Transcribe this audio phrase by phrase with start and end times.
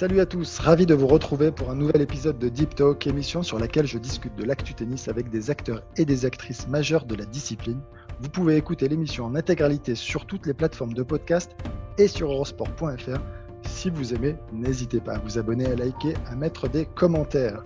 [0.00, 3.42] Salut à tous, ravi de vous retrouver pour un nouvel épisode de Deep Talk, émission
[3.42, 7.14] sur laquelle je discute de l'actu tennis avec des acteurs et des actrices majeurs de
[7.14, 7.82] la discipline.
[8.18, 11.54] Vous pouvez écouter l'émission en intégralité sur toutes les plateformes de podcast
[11.98, 13.20] et sur eurosport.fr.
[13.68, 17.62] Si vous aimez, n'hésitez pas à vous abonner, à liker, à mettre des commentaires.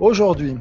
[0.00, 0.56] Aujourd'hui,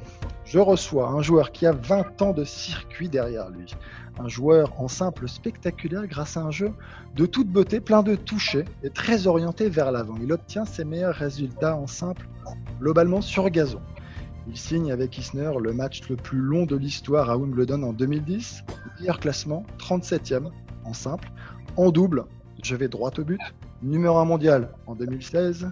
[0.48, 3.76] je reçois un joueur qui a 20 ans de circuit derrière lui.
[4.18, 6.72] Un joueur en simple spectaculaire grâce à un jeu
[7.16, 10.16] de toute beauté, plein de toucher et très orienté vers l'avant.
[10.22, 12.28] Il obtient ses meilleurs résultats en simple
[12.80, 13.82] globalement sur gazon.
[14.48, 18.64] Il signe avec Isner le match le plus long de l'histoire à Wimbledon en 2010.
[19.00, 20.50] Meilleur classement, 37e
[20.86, 21.30] en simple.
[21.76, 22.24] En double,
[22.64, 23.42] je vais droit au but.
[23.84, 25.70] Numéro 1 mondial en 2016.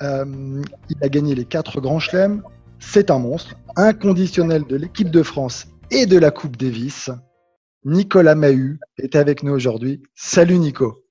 [0.00, 2.42] Euh, il a gagné les quatre grands chelems.
[2.80, 7.10] C'est un monstre, inconditionnel de l'équipe de France et de la Coupe Davis.
[7.84, 10.02] Nicolas Mahut est avec nous aujourd'hui.
[10.14, 11.04] Salut Nico.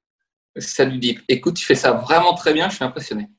[0.58, 1.22] Salut Deep.
[1.28, 3.30] Écoute, tu fais ça vraiment très bien, je suis impressionné.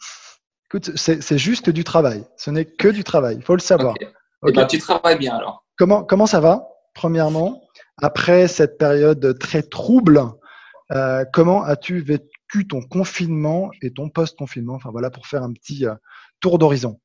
[0.67, 2.25] Écoute, c'est juste du travail.
[2.37, 3.95] Ce n'est que du travail, il faut le savoir.
[3.95, 4.09] Okay.
[4.47, 5.65] Eh ben, tu travailles bien alors.
[5.77, 7.63] Comment, comment ça va, premièrement
[7.97, 10.23] Après cette période très trouble,
[10.93, 14.75] euh, comment as-tu vécu ton confinement et ton post-confinement?
[14.75, 15.95] Enfin voilà, pour faire un petit euh,
[16.41, 17.01] tour d'horizon.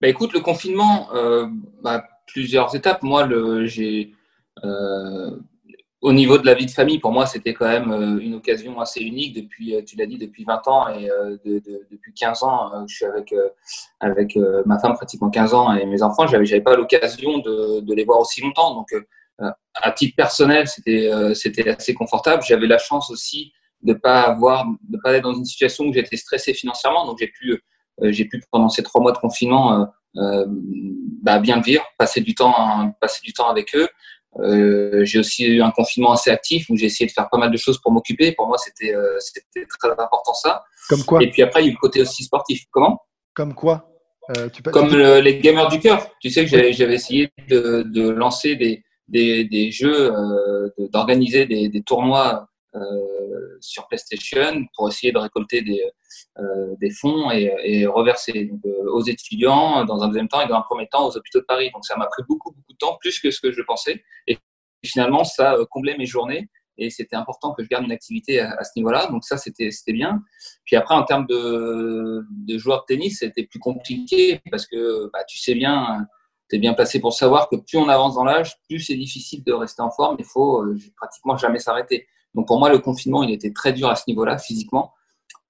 [0.00, 1.46] Bah, écoute, le confinement, euh,
[1.82, 3.02] bah, plusieurs étapes.
[3.02, 3.28] Moi,
[3.64, 4.14] j'ai
[4.64, 5.30] euh,
[6.00, 8.80] au niveau de la vie de famille, pour moi, c'était quand même euh, une occasion
[8.80, 11.08] assez unique depuis, tu l'as dit, depuis 20 ans et
[11.44, 13.34] de, de, depuis 15 ans, je suis avec,
[14.00, 17.94] avec ma femme pratiquement 15 ans et mes enfants, j'avais, j'avais pas l'occasion de, de,
[17.94, 18.74] les voir aussi longtemps.
[18.74, 18.88] Donc,
[19.38, 22.42] à titre personnel, c'était, c'était assez confortable.
[22.46, 23.52] J'avais la chance aussi
[23.82, 24.36] de pas
[25.02, 27.04] pas être dans une situation où j'étais stressé financièrement.
[27.06, 27.62] Donc, j'ai pu,
[28.02, 30.46] j'ai pu pendant ces trois mois de confinement euh,
[31.22, 33.88] bah, bien le vivre, passer du temps, passer du temps avec eux.
[34.38, 37.50] Euh, j'ai aussi eu un confinement assez actif où j'ai essayé de faire pas mal
[37.50, 38.32] de choses pour m'occuper.
[38.32, 39.18] Pour moi, c'était euh,
[39.78, 40.64] très important ça.
[40.88, 42.64] Comme quoi Et puis après, il y a eu le côté aussi sportif.
[42.70, 43.00] Comment?
[43.34, 43.88] Comme quoi?
[44.36, 44.70] Euh, tu peux...
[44.70, 46.06] Comme le, les gamers du cœur.
[46.20, 51.68] Tu sais que j'avais essayé de, de, lancer des, des, des jeux, euh, d'organiser des,
[51.68, 52.44] des, tournois euh,
[53.60, 55.82] sur PlayStation pour essayer de récolter des,
[56.38, 60.88] euh, fonds et, reverser euh, aux étudiants dans un deuxième temps et dans un premier
[60.88, 61.70] temps aux hôpitaux de Paris.
[61.72, 64.02] Donc ça m'a pris beaucoup, beaucoup de temps, plus que ce que je pensais.
[64.26, 64.38] Et
[64.84, 66.48] finalement, ça comblait mes journées
[66.78, 69.06] et c'était important que je garde une activité à, ce niveau-là.
[69.08, 70.22] Donc ça, c'était bien.
[70.64, 75.24] Puis après, en termes de, de joueur de tennis, c'était plus compliqué parce que bah,
[75.28, 76.06] tu sais bien,
[76.48, 79.44] tu es bien placé pour savoir que plus on avance dans l'âge, plus c'est difficile
[79.44, 80.16] de rester en forme.
[80.18, 82.08] Il faut euh, pratiquement jamais s'arrêter.
[82.34, 84.94] Donc pour moi, le confinement, il était très dur à ce niveau-là, physiquement.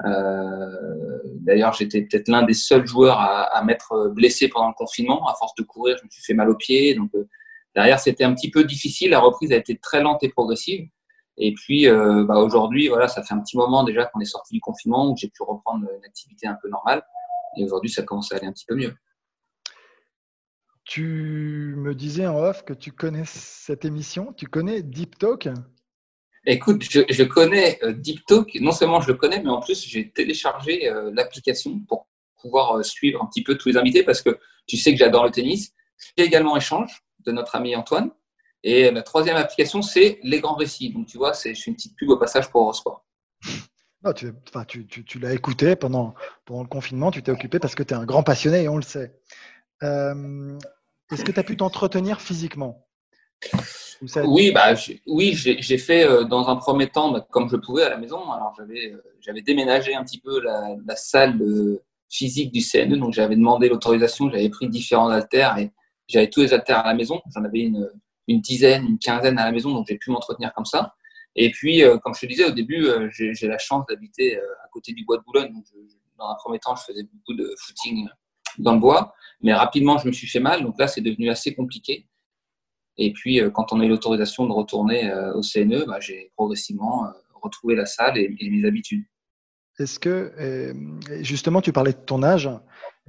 [0.07, 1.11] Euh,
[1.41, 5.27] D'ailleurs, j'étais peut-être l'un des seuls joueurs à, m'être blessé pendant le confinement.
[5.27, 6.95] À force de courir, je me suis fait mal aux pieds.
[6.95, 7.29] Donc euh,
[7.75, 9.11] derrière, c'était un petit peu difficile.
[9.11, 10.89] La reprise a été très lente et progressive.
[11.39, 14.53] Et puis euh, bah, aujourd'hui, voilà, ça fait un petit moment déjà qu'on est sorti
[14.55, 17.03] du confinement où j'ai pu reprendre une activité un peu normale.
[17.57, 18.95] Et aujourd'hui, ça commence à aller un petit peu mieux.
[20.85, 24.33] Tu me disais en off que tu connais cette émission.
[24.35, 25.49] Tu connais Deep Talk?
[26.47, 28.55] Écoute, je, connais euh, Deep Talk.
[28.61, 32.09] Non seulement je le connais, mais en plus, j'ai téléchargé euh, l'application pour
[32.41, 35.25] pouvoir euh, suivre un petit peu tous les invités parce que tu sais que j'adore
[35.25, 35.73] le tennis.
[36.17, 38.11] J'ai également Échange de notre ami Antoine.
[38.63, 40.93] Et la troisième application, c'est Les Grands Récits.
[40.93, 43.05] Donc, tu vois, c'est une petite pub au passage pour Eurosport.
[44.03, 46.15] Non, tu, l'as écouté pendant,
[46.49, 48.83] le confinement, tu t'es occupé parce que tu es un grand passionné et on le
[48.83, 49.15] sait.
[49.83, 52.89] Est-ce que tu as pu t'entretenir physiquement?
[54.25, 54.75] Oui, bah,
[55.07, 58.31] oui j'ai fait euh, dans un premier temps bah, comme je pouvais à la maison.
[58.31, 63.37] Alors, j'avais euh, déménagé un petit peu la, salle euh, physique du CNE, donc j'avais
[63.37, 65.71] demandé l'autorisation, j'avais pris différents haltères et
[66.09, 67.21] j'avais tous les haltères à la maison.
[67.35, 67.91] J'en avais une,
[68.27, 70.95] une dizaine, une quinzaine à la maison, donc j'ai pu m'entretenir comme ça.
[71.37, 74.93] Et puis, euh, comme je te disais au début, j'ai la chance d'habiter à côté
[74.93, 75.53] du bois de Boulogne.
[75.53, 75.65] Donc,
[76.19, 78.09] dans un premier temps, je faisais beaucoup de footing
[78.59, 80.63] dans le bois, mais rapidement, je me suis fait mal.
[80.63, 82.07] Donc là, c'est devenu assez compliqué.
[83.01, 87.75] Et puis, quand on a eu l'autorisation de retourner au CNE, bah, j'ai progressivement retrouvé
[87.75, 89.05] la salle et, et mes habitudes.
[89.79, 90.33] Est-ce que,
[91.23, 92.49] justement, tu parlais de ton âge,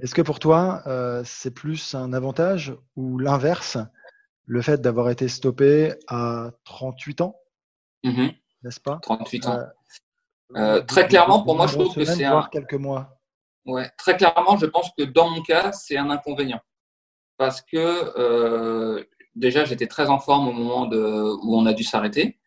[0.02, 3.78] est-ce que pour toi, euh, c'est plus un avantage ou l'inverse,
[4.46, 7.36] le fait d'avoir été stoppé à 38 ans?
[8.02, 8.32] Mhm.
[8.64, 8.98] n'est-ce pas?
[9.02, 9.60] 38 ans.
[10.88, 12.48] très clairement, pour moi, je trouve que c'est un.
[12.50, 13.16] quelques mois.
[13.64, 16.60] Ouais, très clairement, je pense que dans mon cas, c'est un inconvénient.
[17.36, 20.98] Parce que déjà, j'étais très en forme au moment de,
[21.42, 22.38] où on a dû s'arrêter.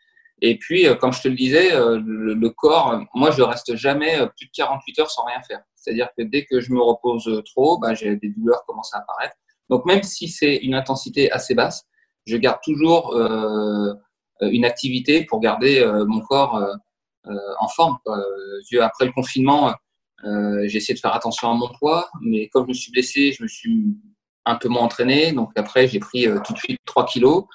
[0.41, 4.51] Et puis, comme je te le disais, le, corps, moi, je reste jamais plus de
[4.53, 5.61] 48 heures sans rien faire.
[5.75, 9.35] C'est-à-dire que dès que je me repose trop, bah, j'ai des douleurs commencent à apparaître.
[9.69, 11.85] Donc, même si c'est une intensité assez basse,
[12.25, 13.15] je garde toujours
[14.41, 17.97] euh, une activité pour garder euh, mon corps euh, en forme.
[18.81, 19.73] Après le confinement,
[20.23, 23.43] j'ai essayé de faire attention à mon poids, mais comme je me suis blessé, je
[23.43, 23.97] me suis
[24.45, 25.31] un peu moins entraîné.
[25.31, 27.45] Donc après, j'ai pris tout de suite 3 kilos.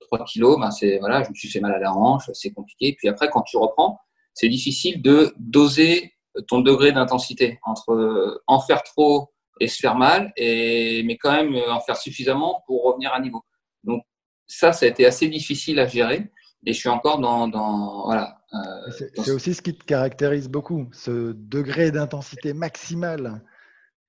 [0.00, 2.94] 3 kilos, ben c'est voilà, je me suis fait mal à la hanche, c'est compliqué.
[2.96, 3.98] Puis après, quand tu reprends,
[4.34, 6.14] c'est difficile de doser
[6.48, 11.56] ton degré d'intensité entre en faire trop et se faire mal, et, mais quand même
[11.68, 13.42] en faire suffisamment pour revenir à niveau.
[13.84, 14.02] Donc
[14.46, 16.30] ça, ça a été assez difficile à gérer.
[16.64, 18.38] Et je suis encore dans, dans voilà.
[18.52, 23.42] Euh, c'est aussi ce qui te caractérise beaucoup, ce degré d'intensité maximale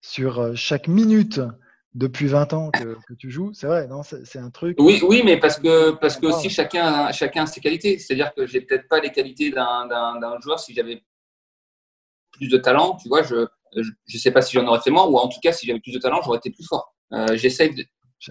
[0.02, 1.40] sur euh, chaque minute
[1.94, 3.54] depuis 20 ans que, tu joues.
[3.54, 4.78] C'est vrai, non C'est un truc.
[4.80, 7.98] Oui, oui, mais parce que parce que aussi chacun chacun a ses qualités.
[7.98, 11.04] C'est-à-dire que j'ai peut-être pas les qualités d'un joueur si j'avais
[12.34, 12.98] plus de talent.
[13.02, 13.48] Tu vois, je
[14.06, 15.92] je sais pas si j'en aurais fait moins ou en tout cas si j'avais plus
[15.94, 16.94] de talent, j'aurais été plus fort.
[17.14, 17.86] Euh, J'essaie de.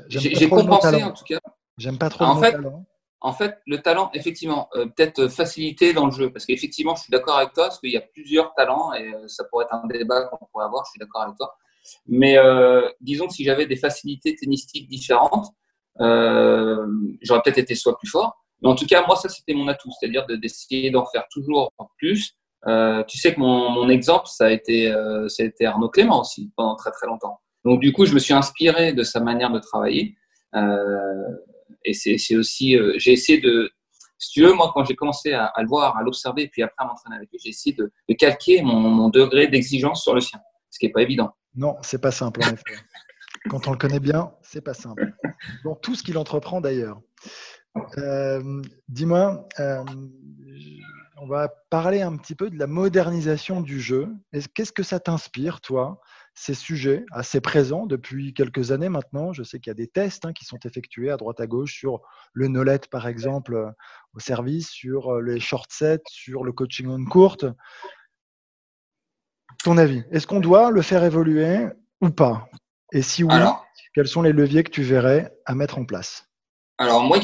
[0.09, 1.39] J'ai compensé en tout cas.
[1.79, 2.87] J'aime pas trop en le fait, talent.
[3.21, 6.31] En fait, le talent, effectivement, euh, peut-être facilité dans le jeu.
[6.31, 9.27] Parce qu'effectivement, je suis d'accord avec toi, parce qu'il y a plusieurs talents, et euh,
[9.27, 11.55] ça pourrait être un débat qu'on pourrait avoir, je suis d'accord avec toi.
[12.07, 15.49] Mais euh, disons que si j'avais des facilités tennistiques différentes,
[15.99, 18.37] j'aurais peut-être été soit plus fort.
[18.63, 22.33] Mais en tout cas, moi, ça, c'était mon atout, c'est-à-dire d'essayer d'en faire toujours plus.
[23.09, 24.93] tu sais que mon, mon, exemple, ça a, été,
[25.39, 27.41] été Arnaud Clément aussi, pendant très très longtemps.
[27.67, 30.17] Donc, du coup, je me suis inspiré de sa manière de travailler.
[30.55, 31.29] Euh,
[31.85, 33.71] et c'est aussi, euh, j'ai essayé de,
[34.19, 36.87] si tu veux, moi, quand j'ai commencé à, le voir, à l'observer, puis après à
[36.87, 40.41] m'entraîner avec lui, j'ai essayé de, calquer mon, degré d'exigence sur le sien,
[40.71, 41.31] ce qui n'est pas évident.
[41.57, 42.77] Non, c'est pas simple, en effet.
[43.49, 45.13] Quand on le connaît bien, c'est pas simple.
[45.65, 47.01] Dans tout ce qu'il entreprend d'ailleurs.
[47.99, 49.85] Euh, dis-moi, euh,
[51.19, 54.09] on va parler un petit peu de la modernisation du jeu.
[54.55, 56.01] Qu'est-ce que ça t'inspire, toi
[56.39, 59.33] ces sujets assez présents depuis quelques années maintenant?
[59.33, 61.79] Je sais qu'il y a des tests hein, qui sont effectués à droite à gauche
[61.79, 62.03] sur
[62.35, 63.71] le Nolet, par exemple, euh,
[64.13, 67.47] au service, sur les short sets, sur le coaching en courte.
[69.67, 71.67] Ton avis, est-ce qu'on doit le faire évoluer
[72.01, 72.49] ou pas?
[72.93, 73.35] Et si oui,
[73.97, 76.29] quels sont les leviers que tu verrais à mettre en place?
[76.79, 77.19] Alors moi,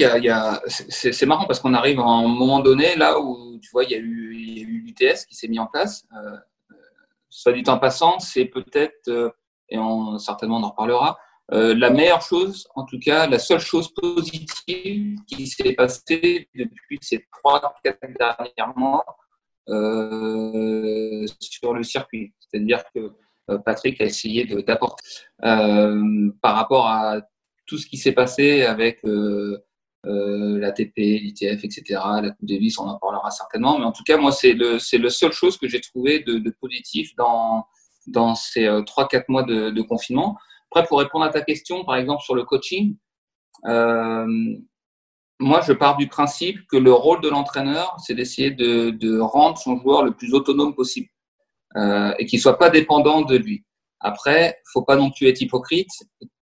[0.67, 3.95] c'est marrant parce qu'on arrive à un moment donné là où tu vois, il y
[3.95, 6.05] a eu, l'UTS qui s'est mis en place.
[6.17, 6.37] Euh,
[7.29, 9.31] soit dit en passant, c'est peut-être, euh,
[9.69, 11.21] et on, certainement on en reparlera,
[11.53, 16.99] euh, la meilleure chose, en tout cas la seule chose positive qui s'est passée depuis
[17.03, 19.05] ces trois, quatre derniers mois
[19.69, 22.33] euh, sur le circuit.
[22.41, 23.13] C'est-à-dire que
[23.65, 25.03] Patrick a essayé d'apporter
[25.41, 27.21] par rapport à
[27.67, 29.03] tout ce qui s'est passé avec
[30.05, 33.79] euh, l'ATP, l'ITF, etc., la Coupe Davis, on en parlera certainement.
[33.79, 36.51] Mais en tout cas, moi, c'est le, c'est la seule chose que j'ai trouvé de,
[36.61, 37.65] positif dans,
[38.09, 40.37] dans ces euh, 3-4 mois de, confinement.
[40.71, 42.97] Après, pour répondre à ta question, par exemple, sur le coaching,
[43.67, 44.27] euh,
[45.43, 49.77] moi, je pars du principe que le rôle de l'entraîneur, c'est d'essayer de, rendre son
[49.77, 51.09] joueur le plus autonome possible
[51.77, 53.65] euh, et qu'il soit pas dépendant de lui.
[54.01, 55.91] Après, faut pas non plus être hypocrite.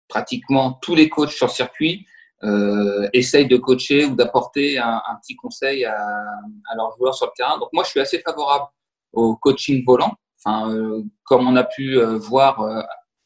[0.09, 2.07] Pratiquement tous les coachs sur circuit
[2.45, 7.33] euh, essayent de coacher ou d'apporter un, petit conseil à, à, leurs joueurs sur le
[7.37, 7.59] terrain.
[7.59, 8.67] Donc moi, je suis assez favorable
[9.13, 10.15] au coaching volant.
[10.45, 12.65] Enfin, euh, comme on a pu voir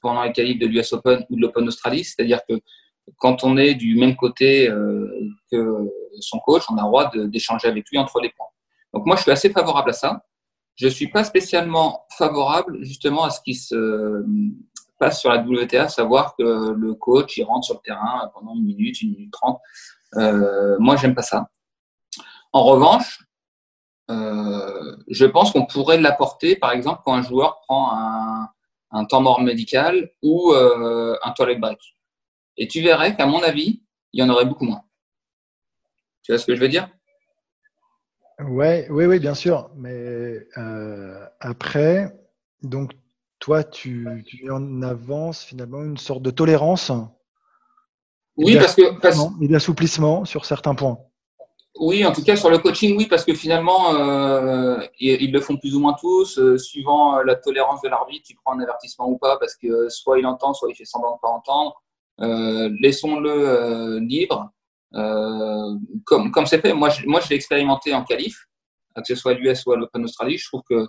[0.00, 2.54] pendant les qualifs de l'US Open ou de l'Open Australie, c'est-à-dire que
[3.18, 4.68] quand on est du même côté
[5.50, 5.88] que
[6.20, 8.46] son coach, on a le droit d'échanger avec lui entre les points.
[8.92, 10.24] Donc moi, je suis assez favorable à ça.
[10.76, 14.24] Je suis pas spécialement favorable justement à ce qui se
[14.98, 18.64] passe sur la WTA, savoir que le coach il rentre sur le terrain pendant une
[18.64, 19.60] minute, une minute trente.
[20.16, 21.48] Euh, moi, j'aime pas ça.
[22.52, 23.24] En revanche,
[24.10, 27.92] euh, je pense qu'on pourrait l'apporter, par exemple, quand un joueur prend
[28.92, 31.78] un, temps mort médical ou euh, un toilet break.
[32.60, 34.82] Et tu verrais qu'à mon avis, il y en aurait beaucoup moins.
[36.22, 36.90] Tu vois ce que je veux dire?
[38.38, 39.70] Ouais, Oui, oui, bien sûr.
[39.76, 42.14] Mais euh, après,
[42.62, 42.92] donc
[43.38, 46.92] toi, tu, tu mets en avance finalement une sorte de tolérance.
[48.36, 49.00] Oui, parce que.
[49.00, 49.18] Parce...
[49.40, 50.98] Et d'assouplissement sur certains points.
[51.76, 55.56] Oui, en tout cas sur le coaching, oui, parce que finalement, euh, ils, le font
[55.56, 56.38] plus ou moins tous.
[56.38, 60.18] Euh, suivant la tolérance de l'arbitre, il prend un avertissement ou pas, parce que soit
[60.18, 61.80] il entend, soit il fait semblant de ne pas entendre.
[62.20, 64.52] Laissons-le libre.
[64.92, 68.46] comme comme c'est fait, moi je, moi je l'ai expérimenté en qualif,
[68.96, 70.86] que ce soit à l'US ou à l'Open Australie, je trouve que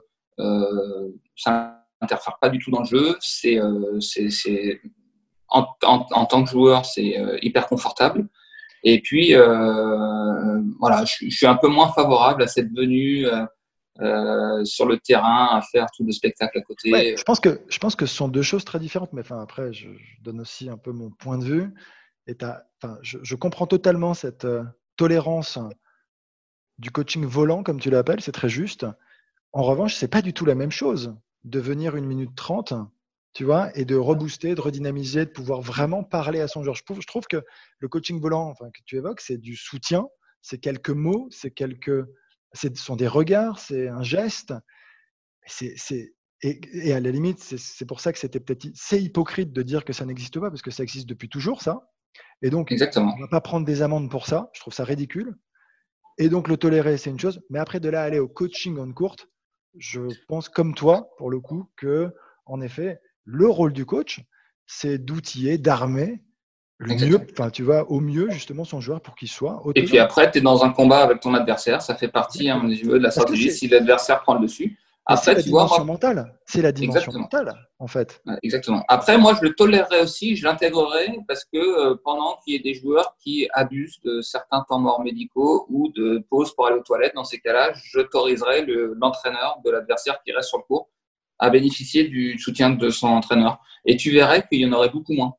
[1.35, 3.15] ça n'interfère pas du tout dans le jeu.
[3.19, 3.59] C'est
[3.99, 4.81] c'est
[5.47, 8.27] en, en, tant que joueur, c'est hyper confortable.
[8.83, 13.45] Et puis, euh, voilà, je, suis un peu moins favorable à cette venue euh,
[13.99, 17.15] euh, sur le terrain à faire tout le spectacle à côté.
[17.17, 19.73] Je, pense que, je pense que ce sont deux choses très différentes, mais enfin, après,
[19.73, 19.87] je,
[20.21, 21.73] donne aussi un peu mon point de vue.
[22.27, 22.37] Et
[23.01, 24.63] je, je, comprends totalement cette euh,
[24.95, 25.59] tolérance
[26.77, 28.85] du coaching volant, comme tu l'appelles, c'est très juste.
[29.51, 32.73] En revanche, c'est pas du tout la même chose de venir une minute trente
[33.33, 36.75] tu vois, et de rebooster, de redynamiser, de pouvoir vraiment parler à son joueur.
[36.75, 37.43] Je trouve, je trouve que
[37.79, 40.07] le coaching volant enfin, que tu évoques, c'est du soutien,
[40.41, 42.05] c'est quelques mots, c'est quelques,
[42.53, 44.53] ce sont des regards, c'est un geste.
[45.45, 49.53] C'est, c'est, et, et, à la limite, c'est, pour ça que c'était peut-être c'est hypocrite
[49.53, 51.89] de dire que ça n'existe pas, parce que ça existe depuis toujours, ça.
[52.41, 53.13] Et donc, Exactement.
[53.13, 54.49] on ne va pas prendre des amendes pour ça.
[54.53, 55.37] Je trouve ça ridicule.
[56.17, 57.41] Et donc, le tolérer, c'est une chose.
[57.49, 59.27] Mais après, de là aller au coaching en courte,
[59.77, 62.13] je pense comme toi, pour le coup, que
[62.45, 64.21] en effet, le rôle du coach,
[64.65, 66.23] c'est d'outiller, d'armer
[66.81, 69.61] le mieux, enfin, tu vois, au mieux justement son joueur pour qu'il soit.
[69.75, 72.63] Et puis après, tu es dans un combat avec ton adversaire, ça fait partie un
[72.63, 73.51] de la stratégie.
[73.51, 76.39] Si l'adversaire prend le dessus, après, c'est la dimension mentale.
[76.45, 78.21] C'est la dimension mentale, en fait.
[78.43, 78.83] Exactement.
[78.87, 82.59] Après, moi, je le tolérerais aussi, je l'intégrerais parce que euh, pendant qu'il y ait
[82.59, 86.83] des joueurs qui abusent de certains temps morts médicaux ou de pauses pour aller aux
[86.83, 88.65] toilettes, dans ces cas-là, j'autoriserais
[88.99, 90.89] l'entraîneur de l'adversaire qui reste sur le cours
[91.39, 93.59] à bénéficier du soutien de son entraîneur.
[93.85, 95.33] Et tu verrais qu'il y en aurait beaucoup moins.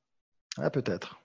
[0.59, 1.22] Ah, peut-être.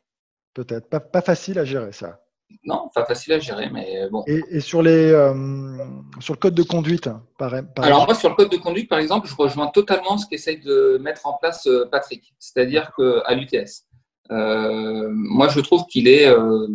[0.58, 0.90] Peut-être.
[0.90, 2.20] Pas, pas, facile à gérer, ça.
[2.64, 4.24] Non, pas facile à gérer, mais bon.
[4.26, 5.78] Et, et sur, les, euh,
[6.20, 8.98] sur le code de conduite par, par Alors, moi, sur le code de conduite, par
[8.98, 13.86] exemple, je rejoins totalement ce qu'essaye de mettre en place euh, Patrick, c'est-à-dire qu'à l'UTS.
[14.32, 16.68] Euh, moi, je trouve qu'il est euh,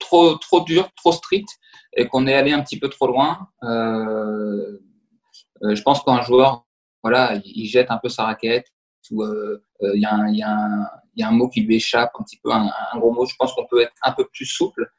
[0.00, 1.48] trop, trop dur, trop strict
[1.96, 3.46] et qu'on est allé un petit peu trop loin.
[3.62, 4.78] Je
[5.82, 6.66] pense qu'un joueur
[7.04, 8.66] voilà, il, jette un peu sa raquette
[9.10, 10.04] ou euh, euh, il y,
[10.42, 13.26] a un mot qui lui échappe, un petit peu, un, gros mot.
[13.26, 14.90] Je pense qu'on peut être un peu plus souple.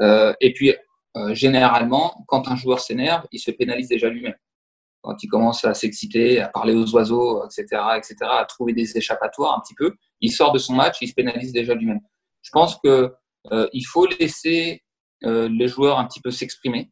[0.00, 0.74] Euh, et puis,
[1.32, 4.36] généralement, quand un joueur s'énerve, il se pénalise déjà lui-même.
[5.02, 7.64] Quand il commence à s'exciter, à parler aux oiseaux, etc.,
[7.96, 11.14] etc., à trouver des échappatoires un petit peu, il sort de son match, il se
[11.14, 12.00] pénalise déjà lui-même.
[12.42, 13.12] Je pense que
[13.50, 14.82] euh, il faut laisser
[15.22, 16.90] les joueurs un petit peu s'exprimer.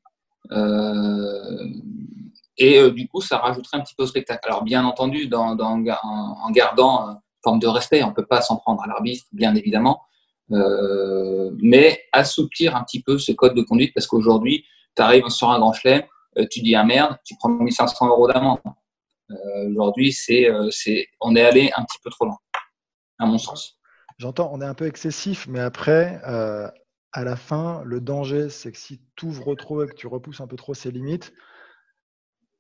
[2.59, 4.47] Et euh, du coup, ça rajouterait un petit peu au spectacle.
[4.49, 8.83] Alors, bien entendu, en, gardant une forme de respect, on ne peut pas s'en prendre
[8.83, 10.03] à l'arbitre, bien évidemment,
[10.51, 14.65] euh, mais assouplir un petit peu ce code de conduite parce qu'aujourd'hui,
[14.97, 16.03] tu arrives sur un grand chelem,
[16.39, 18.59] euh, tu dis ah merde, tu prends 1500 euros d'amende.
[19.31, 20.71] Euh, aujourd'hui, euh,
[21.21, 22.39] on est allé un petit peu trop loin,
[23.19, 23.79] à mon sens.
[24.19, 26.69] J'entends, on est un peu excessif, mais après, euh,
[27.13, 30.41] à la fin, le danger, c'est que si tu ouvres trop et que tu repousses
[30.41, 31.33] un peu trop ses limites,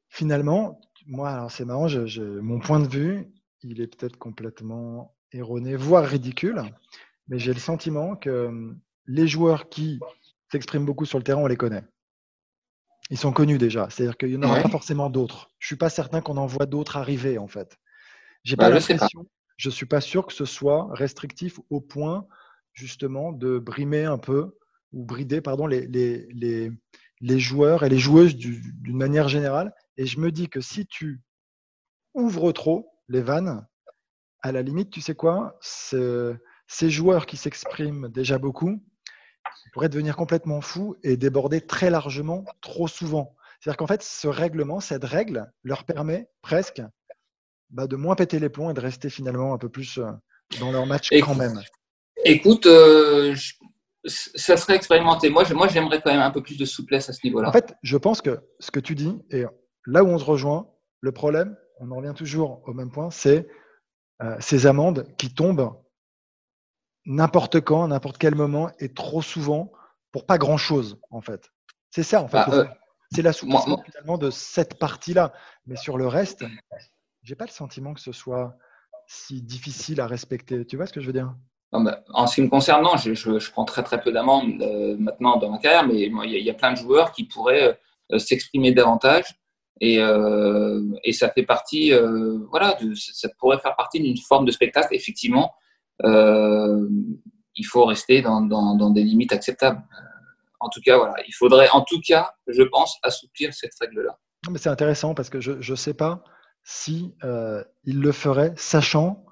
[0.09, 5.17] finalement, moi, alors c'est marrant, je, je, mon point de vue, il est peut-être complètement
[5.33, 6.62] erroné, voire ridicule,
[7.29, 10.00] mais j'ai le sentiment que hum, les joueurs qui
[10.50, 11.85] s'expriment beaucoup sur le terrain, on les connaît.
[13.11, 14.62] Ils sont connus déjà, c'est-à-dire qu'il n'y en aura ouais.
[14.62, 15.50] pas forcément d'autres.
[15.59, 17.79] Je suis pas certain qu'on en voit d'autres arriver en fait.
[18.45, 22.27] J'ai bah, pas l'impression, je suis pas sûr que ce soit restrictif au point
[22.75, 24.57] justement de brimer un peu
[24.93, 26.71] ou brider pardon les, les, les,
[27.21, 31.21] les joueurs et les joueuses d'une manière générale et je me dis que si tu
[32.14, 33.67] ouvres trop les vannes,
[34.40, 38.81] à la limite, tu sais quoi Ces joueurs qui s'expriment déjà beaucoup
[39.73, 43.35] pourraient devenir complètement fous et déborder très largement trop souvent.
[43.61, 46.81] C'est-à-dire qu'en fait, ce règlement, cette règle, leur permet presque
[47.71, 50.11] bah, de moins péter les plombs et de rester finalement un peu plus euh,
[50.61, 51.61] dans leur match écoute, quand même.
[52.25, 53.55] Écoute, euh, je,
[54.05, 55.28] ça serait expérimenté.
[55.28, 57.49] Moi, moi, j'aimerais quand même un peu plus de souplesse à ce niveau-là.
[57.49, 59.45] En fait, je pense que ce que tu dis, et
[59.88, 60.68] là où on se rejoint,
[61.00, 63.49] le problème, on en revient toujours au même point, c'est
[64.23, 65.75] euh, ces amendes qui tombent
[67.07, 69.73] n'importe quand, à n'importe quel moment et trop souvent
[70.12, 71.50] pour pas grand-chose, en fait.
[71.90, 72.37] C'est ça, en fait.
[72.37, 72.64] Bah, euh,
[73.12, 75.33] c'est l'assouplissement finalement de cette partie-là.
[75.66, 76.45] Mais sur le reste,
[77.23, 78.57] j'ai pas le sentiment que ce soit
[79.07, 80.66] si difficile à respecter.
[80.66, 81.35] Tu vois ce que je veux dire?
[81.73, 84.97] En ce qui me concerne, non, je, je, je prends très très peu d'amendes euh,
[84.99, 87.78] maintenant dans ma carrière, mais il y, y, a plein de joueurs qui pourraient
[88.12, 89.25] euh, s'exprimer davantage
[89.80, 94.44] et, euh, et, ça fait partie, euh, voilà, de, ça pourrait faire partie d'une forme
[94.44, 94.94] de spectacle.
[94.94, 95.54] Effectivement,
[96.04, 96.88] euh,
[97.54, 99.82] il faut rester dans, dans, dans, des limites acceptables.
[100.61, 104.18] En tout cas, voilà, il faudrait, en tout cas, je pense, assouplir cette règle-là.
[104.50, 106.23] Mais c'est intéressant parce que je ne sais pas
[106.64, 107.14] si
[107.85, 109.25] il le ferait, sachant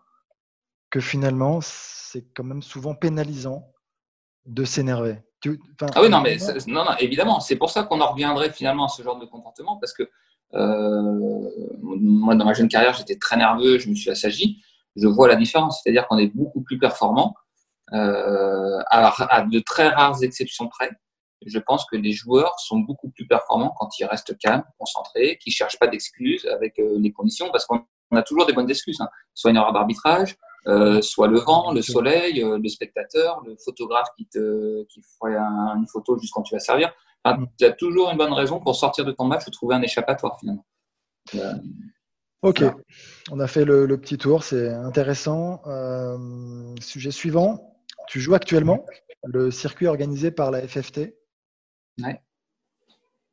[0.90, 3.72] que finalement, c'est quand même souvent pénalisant
[4.46, 5.18] de s'énerver.
[5.94, 6.36] ah oui, non, mais
[6.68, 9.76] non, non, évidemment, c'est pour ça qu'on en reviendrait finalement à ce genre de comportement,
[9.78, 10.08] parce que
[10.52, 14.62] moi, dans ma jeune carrière, j'étais très nerveux, je me suis assagi.
[14.96, 17.34] Je vois la différence, c'est-à-dire qu'on est beaucoup plus performant,
[17.92, 20.90] euh, à, de très rares exceptions près.
[21.44, 25.52] Je pense que les joueurs sont beaucoup plus performants quand ils restent calmes, concentrés, qu'ils
[25.52, 29.08] cherchent pas d'excuses avec euh, les conditions, parce qu'on a toujours des bonnes excuses, hein.
[29.34, 30.36] soit une erreur d'arbitrage,
[30.66, 35.36] euh, soit le vent, le soleil, euh, le spectateur, le photographe qui te qui ferait
[35.36, 36.92] une photo juste quand tu vas servir.
[37.26, 37.47] Enfin, mm.
[37.59, 40.38] tu as toujours une bonne raison pour sortir de ton match ou trouver un échappatoire
[40.38, 40.66] finalement.
[41.35, 41.54] Euh,
[42.42, 42.62] ok,
[43.30, 45.62] on a fait le, petit tour, c'est intéressant.
[46.80, 48.85] sujet suivant, tu joues actuellement
[49.25, 51.16] le circuit organisé par la FFT.
[52.02, 52.21] Ouais.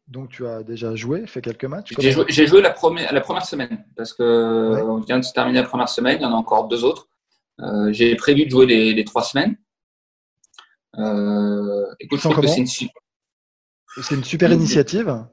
[0.08, 2.12] Donc tu as déjà joué, fait quelques matchs J'ai
[2.48, 5.88] joué, la, première, la première semaine parce que on vient de se terminer la première
[5.88, 7.08] semaine, il y en a encore deux autres.
[7.62, 9.56] Euh, j'ai prévu de jouer les, trois semaines.
[10.98, 12.90] Euh, écoute, je trouve que c'est une,
[14.02, 15.26] c'est une super initiative.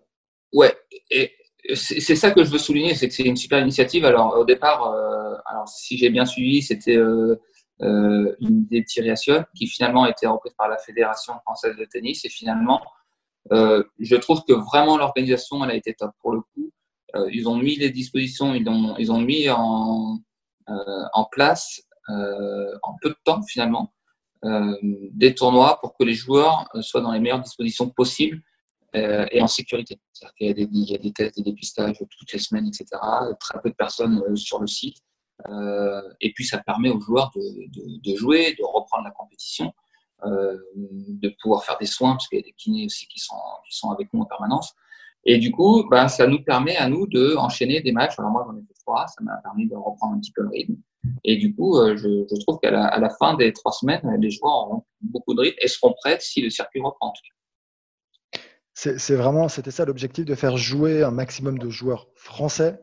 [0.53, 0.77] Ouais,
[1.11, 1.33] et
[1.75, 4.05] c'est ça que je veux souligner, c'est que c'est une super initiative.
[4.05, 6.99] Alors au départ, euh, alors si j'ai bien suivi, c'était
[7.81, 9.15] une idée de Thierry
[9.55, 12.81] qui finalement a été reprise par la Fédération française de tennis et finalement,
[13.51, 16.73] je trouve que vraiment l'organisation elle a été top pour le coup.
[17.31, 20.19] ils ont mis les dispositions, ils ont, ils ont mis en,
[20.67, 23.93] en place euh, en peu de temps finalement
[24.45, 28.43] euh, des tournois pour que les joueurs euh, soient dans les meilleures dispositions possibles
[28.95, 29.99] et en sécurité.
[30.41, 32.87] Il y a des tests, des dépistages toutes les semaines, etc.
[33.39, 34.99] Très peu de personnes sur le site.
[36.21, 39.73] et puis ça permet aux joueurs de, jouer, de reprendre la compétition,
[40.25, 44.13] de pouvoir faire des soins, parce qu'il y a des kinés aussi qui sont, avec
[44.13, 44.75] nous en permanence.
[45.25, 48.19] Et du coup, ben, ça nous permet à nous de enchaîner des matchs.
[48.19, 50.49] Alors moi, j'en ai fait trois, ça m'a permis de reprendre un petit peu le
[50.49, 50.77] rythme.
[51.25, 54.85] Et du coup, euh, je, trouve qu'à la, fin des trois semaines, les joueurs auront
[55.01, 57.13] beaucoup de rythme et seront prêts si le circuit reprend.
[58.83, 62.81] C'est vraiment, c'était ça l'objectif, de faire jouer un maximum de joueurs français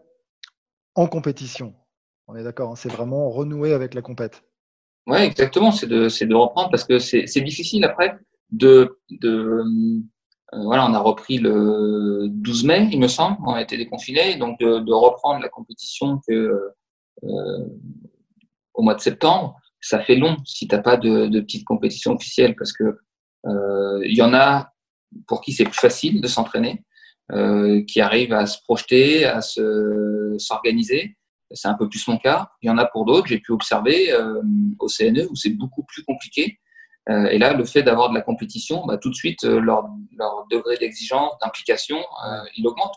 [0.94, 1.74] en compétition.
[2.28, 4.44] On est d'accord, hein, c'est vraiment renouer avec la compète.
[5.08, 8.16] Oui, exactement, c'est de, de reprendre parce que c'est difficile après
[8.52, 9.64] de, de
[10.54, 14.36] euh, voilà, on a repris le 12 mai, il me semble, on a été déconfinés,
[14.36, 16.74] donc de, reprendre la compétition que
[17.24, 17.66] euh,
[18.76, 22.14] au mois de septembre, ça fait long si tu n'as pas de, de petite compétition
[22.14, 23.00] officielle parce que
[23.48, 24.74] euh, il y en a
[25.28, 26.84] pour qui c'est plus facile de s'entraîner,
[27.34, 31.18] euh, qui arrivent à se projeter, à se s'organiser.
[31.52, 32.50] C'est un peu plus mon cas.
[32.62, 34.42] Il y en a pour d'autres, j'ai pu observer euh,
[34.80, 36.60] au CNE où c'est beaucoup plus compliqué.
[37.10, 39.90] Euh, et là, le fait d'avoir de la compétition, bah, tout de suite, leur,
[40.52, 41.98] degré d'exigence, d'implication,
[42.58, 42.96] il augmente.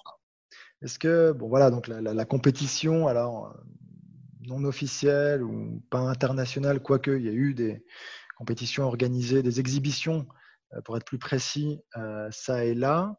[0.83, 3.55] Est-ce que, bon voilà, donc la, compétition, alors
[4.47, 7.85] non officielle ou pas internationale, quoique il y a eu des
[8.37, 10.27] compétitions organisées, des exhibitions,
[10.85, 13.17] pour être plus précis, euh, ça et là.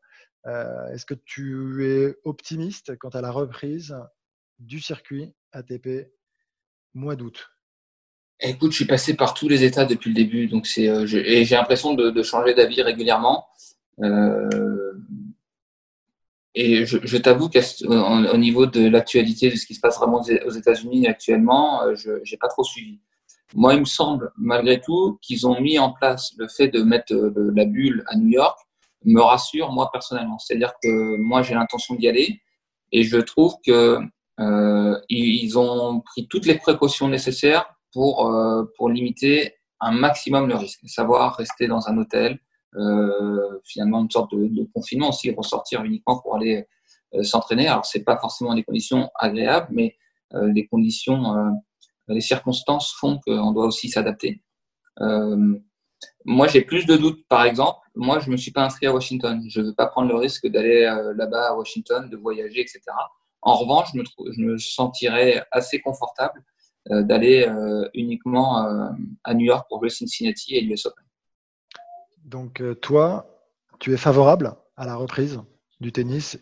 [0.47, 3.95] Euh, est-ce que tu es optimiste quant à la reprise
[4.59, 6.11] du circuit ATP
[6.93, 7.49] mois d'août?
[8.39, 11.93] Écoute, je suis passé par tous les états depuis le début, donc c'est j'ai l'impression
[11.93, 13.47] de, changer d'avis régulièrement.
[14.01, 14.49] Euh,
[16.53, 20.51] et je, je t'avoue qu'au niveau de l'actualité, de ce qui se passe vraiment aux
[20.51, 22.99] États-Unis actuellement, euh, je n'ai pas trop suivi.
[23.53, 27.13] Moi, il me semble, malgré tout, qu'ils ont mis en place le fait de mettre
[27.13, 28.57] euh, la bulle à New York,
[29.03, 30.39] me rassure, moi, personnellement.
[30.39, 32.41] C'est-à-dire que moi, j'ai l'intention d'y aller
[32.91, 33.99] et je trouve que
[34.39, 40.55] euh, ils ont pris toutes les précautions nécessaires pour, euh, pour limiter un maximum le
[40.55, 42.39] risque, savoir rester dans un hôtel,
[42.75, 46.65] euh, finalement une sorte de, confinement aussi, ressortir uniquement pour aller
[47.15, 47.67] euh, s'entraîner.
[47.67, 49.95] Alors c'est pas forcément des conditions agréables, mais
[50.33, 51.35] euh, les conditions,
[52.07, 54.41] les circonstances font qu'on doit aussi s'adapter.
[56.25, 57.27] moi, j'ai plus de doutes.
[57.27, 59.43] Par exemple, moi, je me suis pas inscrit à Washington.
[59.47, 60.81] Je veux pas prendre le risque d'aller
[61.15, 62.81] là-bas à Washington, de voyager, etc.
[63.41, 66.43] En revanche, je me, sentirais assez confortable
[66.89, 67.47] d'aller
[67.93, 71.05] uniquement à New York pour jouer Cincinnati et l'US Open.
[72.31, 73.27] Donc, euh, toi,
[73.79, 75.41] tu es favorable à la reprise
[75.79, 76.39] du tennis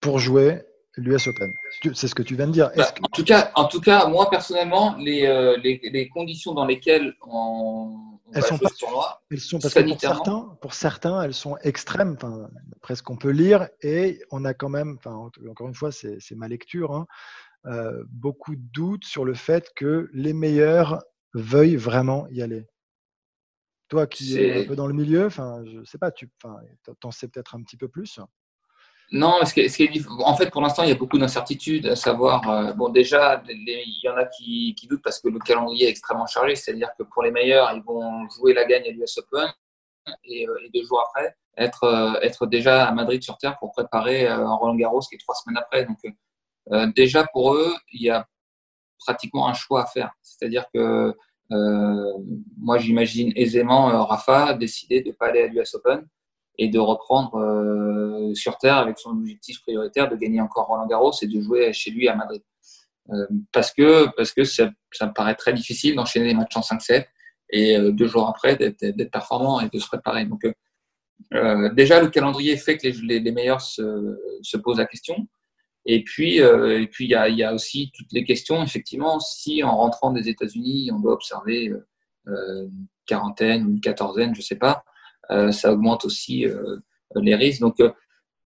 [0.00, 0.62] pour jouer
[0.96, 1.52] l'US Open.
[1.94, 2.70] C'est ce que tu viens de dire.
[2.76, 6.66] Bah, en, tout cas, en tout cas, moi personnellement, les, euh, les, les conditions dans
[6.66, 11.34] lesquelles on, elles sont pas, tournoi, elles sont parce que pour certains, pour certains, elles
[11.34, 12.48] sont extrêmes, enfin,
[12.80, 16.48] presque qu'on peut lire, et on a quand même, enfin, encore une fois, c'est ma
[16.48, 17.06] lecture, hein,
[17.66, 21.02] euh, beaucoup de doutes sur le fait que les meilleurs
[21.34, 22.66] veuillent vraiment y aller.
[23.88, 26.30] Toi qui es un peu dans le milieu, enfin, je sais pas, tu
[27.02, 28.18] en sais peut-être un petit peu plus.
[29.12, 31.96] Non, ce qui ce qui en fait, pour l'instant, il y a beaucoup d'incertitudes, à
[31.96, 35.90] savoir, euh, bon, déjà, il y en a qui, doutent parce que le calendrier est
[35.90, 39.50] extrêmement chargé, c'est-à-dire que pour les meilleurs, ils vont jouer la gagne à l'US Open,
[40.24, 44.76] et, deux jours après, être, être déjà à Madrid sur Terre pour préparer un Roland
[44.76, 45.84] Garros qui est trois semaines après.
[45.84, 48.26] Donc, déjà pour eux, il y a
[48.98, 50.12] pratiquement un choix à faire.
[50.22, 51.14] C'est-à-dire que
[51.50, 56.08] moi, j'imagine aisément Rafa décider de ne pas aller à l'US Open
[56.58, 58.01] et de reprendre euh,
[58.34, 61.90] sur Terre avec son objectif prioritaire de gagner encore Roland Garros et de jouer chez
[61.90, 62.42] lui à Madrid.
[63.10, 66.60] Euh, parce que, parce que ça, ça, me paraît très difficile d'enchaîner les matchs en
[66.60, 67.06] 5-7
[67.50, 70.24] et euh, deux jours après d'être performant et de se préparer.
[70.24, 70.46] Donc,
[71.74, 75.26] déjà, le calendrier fait que les, meilleurs se, se, posent la question.
[75.84, 80.90] Et puis, il y a, aussi toutes les questions, effectivement, si en rentrant des États-Unis,
[80.92, 81.72] on doit observer
[82.26, 84.84] une quarantaine ou une quatorzaine, je ne sais pas,
[85.30, 86.76] euh, ça augmente aussi euh,
[87.16, 87.60] les risques.
[87.60, 87.90] Donc, euh,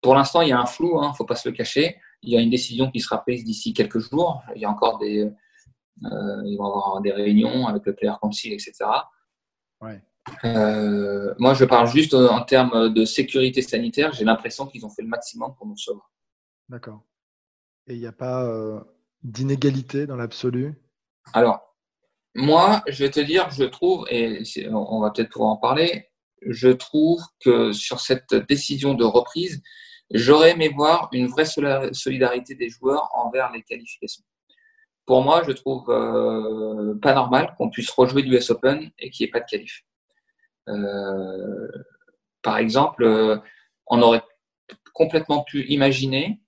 [0.03, 1.97] pour l'instant, il y a un flou, il hein, ne faut pas se le cacher.
[2.21, 4.43] Il y a une décision qui sera prise d'ici quelques jours.
[4.55, 5.31] Il y a encore des,
[6.01, 8.73] ils vont avoir des réunions avec le Player Council, etc.
[11.39, 14.13] moi, je parle juste en termes de sécurité sanitaire.
[14.13, 16.01] J'ai l'impression qu'ils ont fait le maximum pour nous sauver.
[16.69, 17.01] D'accord.
[17.87, 18.85] Et il n'y a pas
[19.23, 20.75] d'inégalité dans l'absolu?
[21.33, 21.75] Alors,
[22.35, 26.09] moi, je vais te dire, je trouve, et on va peut-être pouvoir en parler,
[26.45, 29.61] je trouve que sur cette décision de reprise,
[30.13, 34.23] j'aurais aimé voir une vraie solidarité des joueurs envers les qualifications.
[35.05, 39.29] Pour moi, je trouve euh, pas normal qu'on puisse rejouer l'US Open et qu'il n'y
[39.29, 39.83] ait pas de qualif.
[40.69, 41.67] Euh,
[42.41, 43.37] par exemple, euh,
[43.87, 44.23] on aurait
[44.93, 46.39] complètement pu imaginer,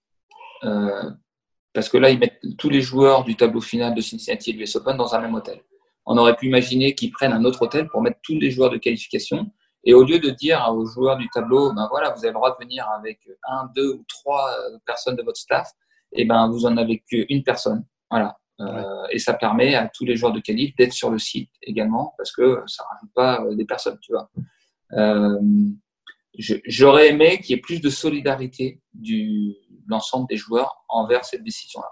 [1.73, 4.75] parce que là, ils mettent tous les joueurs du tableau final de Cincinnati et l'US
[4.75, 5.61] Open dans un même hôtel.
[6.05, 8.77] On aurait pu imaginer qu'ils prennent un autre hôtel pour mettre tous les joueurs de
[8.77, 9.51] qualification
[9.85, 12.57] et au lieu de dire aux joueurs du tableau, ben voilà, vous avez le droit
[12.57, 15.71] de venir avec un, deux ou trois euh, personnes de votre staff,
[16.11, 17.85] et ben vous en avez qu'une personne.
[18.09, 18.35] Voilà.
[18.61, 22.13] Euh, et ça permet à tous les joueurs de qualif d'être sur le site également
[22.17, 24.29] parce que ça rajoute pas euh, des personnes, tu vois.
[26.37, 29.55] J'aurais aimé qu'il y ait plus de solidarité de
[29.87, 31.89] l'ensemble des joueurs envers cette décision-là.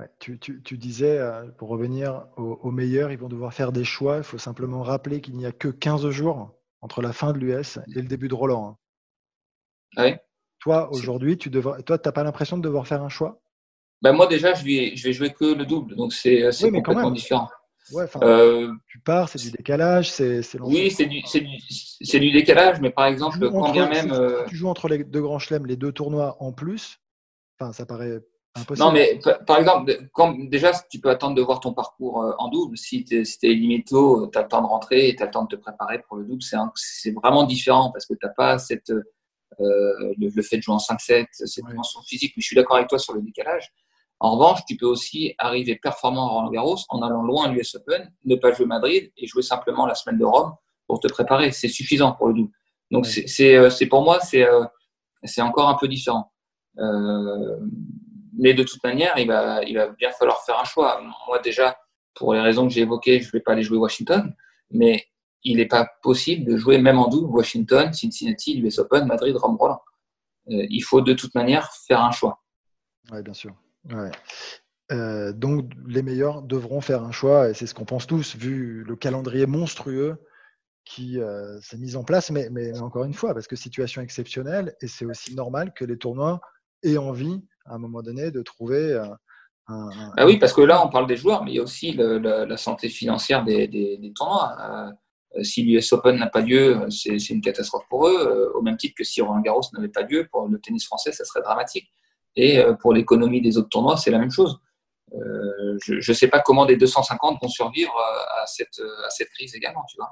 [0.00, 1.20] Ouais, tu, tu, tu, disais,
[1.56, 4.18] pour revenir aux, meilleurs, ils vont devoir faire des choix.
[4.18, 7.78] Il faut simplement rappeler qu'il n'y a que 15 jours entre la fin de l'US
[7.94, 8.78] et le début de Roland.
[9.96, 10.16] Hein.
[10.60, 13.40] Toi, aujourd'hui, tu devrais, toi, n'as pas l'impression de devoir faire un choix?
[14.02, 17.48] Ben Moi, déjà, je vais, je vais jouer que le double, donc c'est complètement différent.
[18.22, 23.06] Euh, tu pars, c'est du décalage, c'est Oui, c'est du, du, du, décalage, mais par
[23.06, 24.10] exemple, quand bien même.
[24.12, 26.98] Euh, tu joues entre les deux grands chelems, les deux tournois en plus,
[27.58, 28.20] enfin, ça paraît
[28.78, 29.92] non, mais par exemple,
[30.48, 32.76] déjà, tu peux attendre de voir ton parcours euh, en double.
[32.76, 35.32] Si tu es, si es tu as le temps de rentrer et tu as le
[35.32, 36.42] temps de te préparer pour le double.
[36.74, 40.78] C'est vraiment différent parce que tu n'as pas cette, euh, le, fait de jouer en
[40.78, 42.34] 5-7, cette dimension physique.
[42.36, 43.72] Mais je suis d'accord avec toi sur le décalage.
[44.18, 47.74] En revanche, tu peux aussi arriver performant à Roland Garros en allant loin à l'US
[47.74, 50.54] Open, ne pas jouer Madrid et jouer simplement la semaine de Rome
[50.86, 51.52] pour te préparer.
[51.52, 52.52] C'est suffisant pour le double.
[52.90, 56.32] Donc, euh, c'est pour moi, c'est encore un peu différent.
[56.78, 57.58] Euh,
[58.38, 59.60] mais de toute manière, il va,
[59.98, 61.00] bien falloir faire un choix.
[61.26, 61.78] Moi, déjà,
[62.14, 64.34] pour les raisons que j'ai évoquées, je ne vais pas aller jouer Washington,
[64.70, 65.06] mais
[65.42, 69.56] il n'est pas possible de jouer même en double Washington, Cincinnati, l'US Open, Madrid, Rome,
[69.56, 69.80] Roland.
[70.50, 72.42] Euh, il faut de toute manière faire un choix.
[73.12, 73.54] Oui, bien sûr.
[74.92, 78.84] Euh, donc, les meilleurs devront faire un choix, et c'est ce qu'on pense tous, vu
[78.84, 80.16] le calendrier monstrueux
[80.84, 84.86] qui euh, s'est mis en place, mais, encore une fois, parce que situation exceptionnelle, et
[84.86, 86.40] c'est aussi normal que les tournois
[86.82, 89.06] aient envie à un moment donné de trouver euh,
[89.68, 91.92] un, ah oui, parce que là, on parle des joueurs, mais il y a aussi
[91.92, 94.56] la santé financière des, des, tournois.
[94.60, 98.76] Euh, si l'US Open n'a pas lieu, c'est une catastrophe pour eux, euh, au même
[98.76, 101.88] titre que si Roland Garros n'avait pas lieu, pour le tennis français, ça serait dramatique.
[102.36, 104.60] Et pour l'économie des autres tournois, c'est la même chose.
[105.10, 109.82] je ne sais pas comment des 250 vont survivre à cette, à cette crise également,
[109.88, 110.10] tu vois.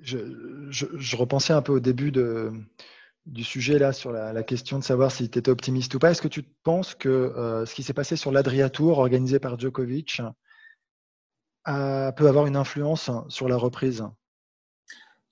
[0.00, 0.18] Je,
[0.70, 2.52] je, je, repensais un peu au début de,
[3.28, 6.10] du sujet là sur la, question de savoir si tu étais optimiste ou pas.
[6.10, 9.58] Est-ce que tu penses que euh, ce qui s'est passé sur l'Adria Tour organisé par
[9.58, 10.22] Djokovic
[11.66, 14.04] peut avoir une influence sur la reprise?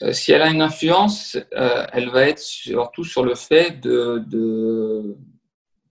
[0.02, 4.22] Euh, Si elle a une influence, euh, elle va être surtout sur le fait de,
[4.28, 5.16] de,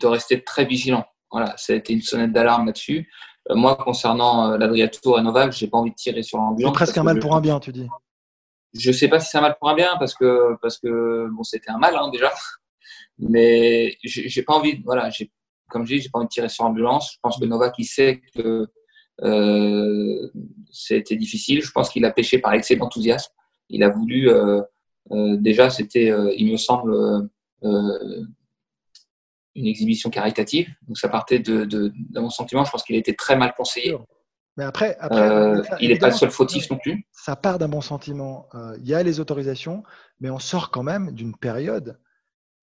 [0.03, 1.03] rester très vigilant.
[1.31, 3.09] Voilà, ça a été une sonnette d'alarme là-dessus.
[3.49, 6.71] moi, concernant l'Adria Tour et Novak, j'ai pas envie de tirer sur l'ambulance.
[6.71, 7.87] C'est presque un mal pour un bien, tu dis.
[8.77, 11.43] Je sais pas si c'est un mal pour un bien parce que parce que bon
[11.43, 12.31] c'était un mal hein, déjà,
[13.19, 14.81] mais j'ai pas envie.
[14.83, 15.31] Voilà, j'ai
[15.69, 17.13] comme je dis, j'ai pas envie de tirer sur l'ambulance.
[17.13, 18.67] Je pense que Novak il sait que
[19.23, 20.29] euh,
[20.71, 21.63] c'était difficile.
[21.63, 23.31] Je pense qu'il a pêché par excès d'enthousiasme.
[23.69, 24.61] Il a voulu euh,
[25.11, 26.93] euh, déjà c'était, euh, il me semble,
[27.63, 28.25] euh,
[29.55, 30.67] une exhibition caritative.
[30.87, 32.65] Donc ça partait de, de, de mon sentiment.
[32.65, 33.95] Je pense qu'il a été très mal conseillé.
[34.57, 37.05] Mais après, euh, il n'est pas le seul fautif non plus.
[37.11, 38.47] Ça part d'un bon sentiment.
[38.55, 39.83] Euh, il y a les autorisations,
[40.19, 41.99] mais on sort quand même d'une période.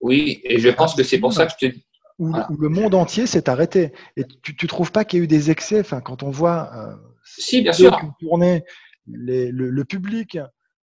[0.00, 1.74] Oui, et je pense que c'est pour ça que je te
[2.18, 3.92] où, le monde entier s'est arrêté.
[4.16, 5.80] Et tu ne trouves pas qu'il y a eu des excès?
[5.80, 7.98] Enfin, Quand on voit euh, si, bien sûr.
[8.20, 8.64] tourner
[9.06, 10.38] le, le, public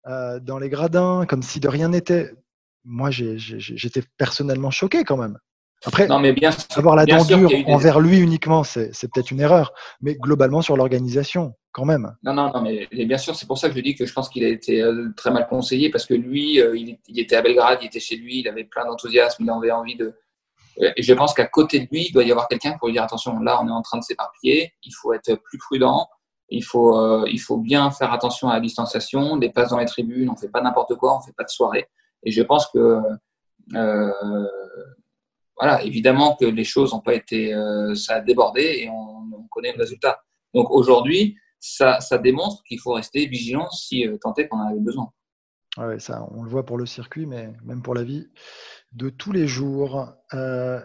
[0.08, 2.34] euh, dans les gradins comme si de rien n'était,
[2.84, 5.38] moi j'étais personnellement choqué quand même.
[5.86, 9.74] Après, non, mais bien avoir la dent dure envers lui uniquement, c'est peut-être une erreur,
[10.02, 12.16] mais globalement sur l'organisation, quand même.
[12.24, 14.30] Non, non, non, mais bien sûr, c'est pour ça que je dis que je pense
[14.30, 17.80] qu'il a été euh, très mal conseillé parce que lui, il, il, était à Belgrade,
[17.82, 20.14] il était chez lui, il avait plein d'enthousiasme, il avait envie de,
[20.78, 23.04] et je pense qu'à côté de lui, il doit y avoir quelqu'un pour lui dire
[23.04, 26.08] attention, là, on est en train de s'éparpiller, il faut être plus prudent,
[26.50, 29.86] il faut, euh, il faut bien faire attention à la distanciation, des passes dans les
[29.86, 31.88] tribunes, on ne fait pas n'importe quoi, on ne fait pas de soirée.
[32.24, 33.00] Et je pense que,
[33.76, 34.12] euh,
[35.62, 39.74] voilà, évidemment que les choses n'ont pas été, euh, ça a débordé et on, connaît
[39.74, 40.24] le résultat.
[40.54, 45.12] Donc aujourd'hui, ça, démontre qu'il faut rester vigilant si tant est qu'on en avait besoin.
[45.78, 48.30] Ouais, ça, on le voit pour le circuit, mais même pour la vie
[48.94, 50.14] de tous les jours.
[50.34, 50.80] Euh,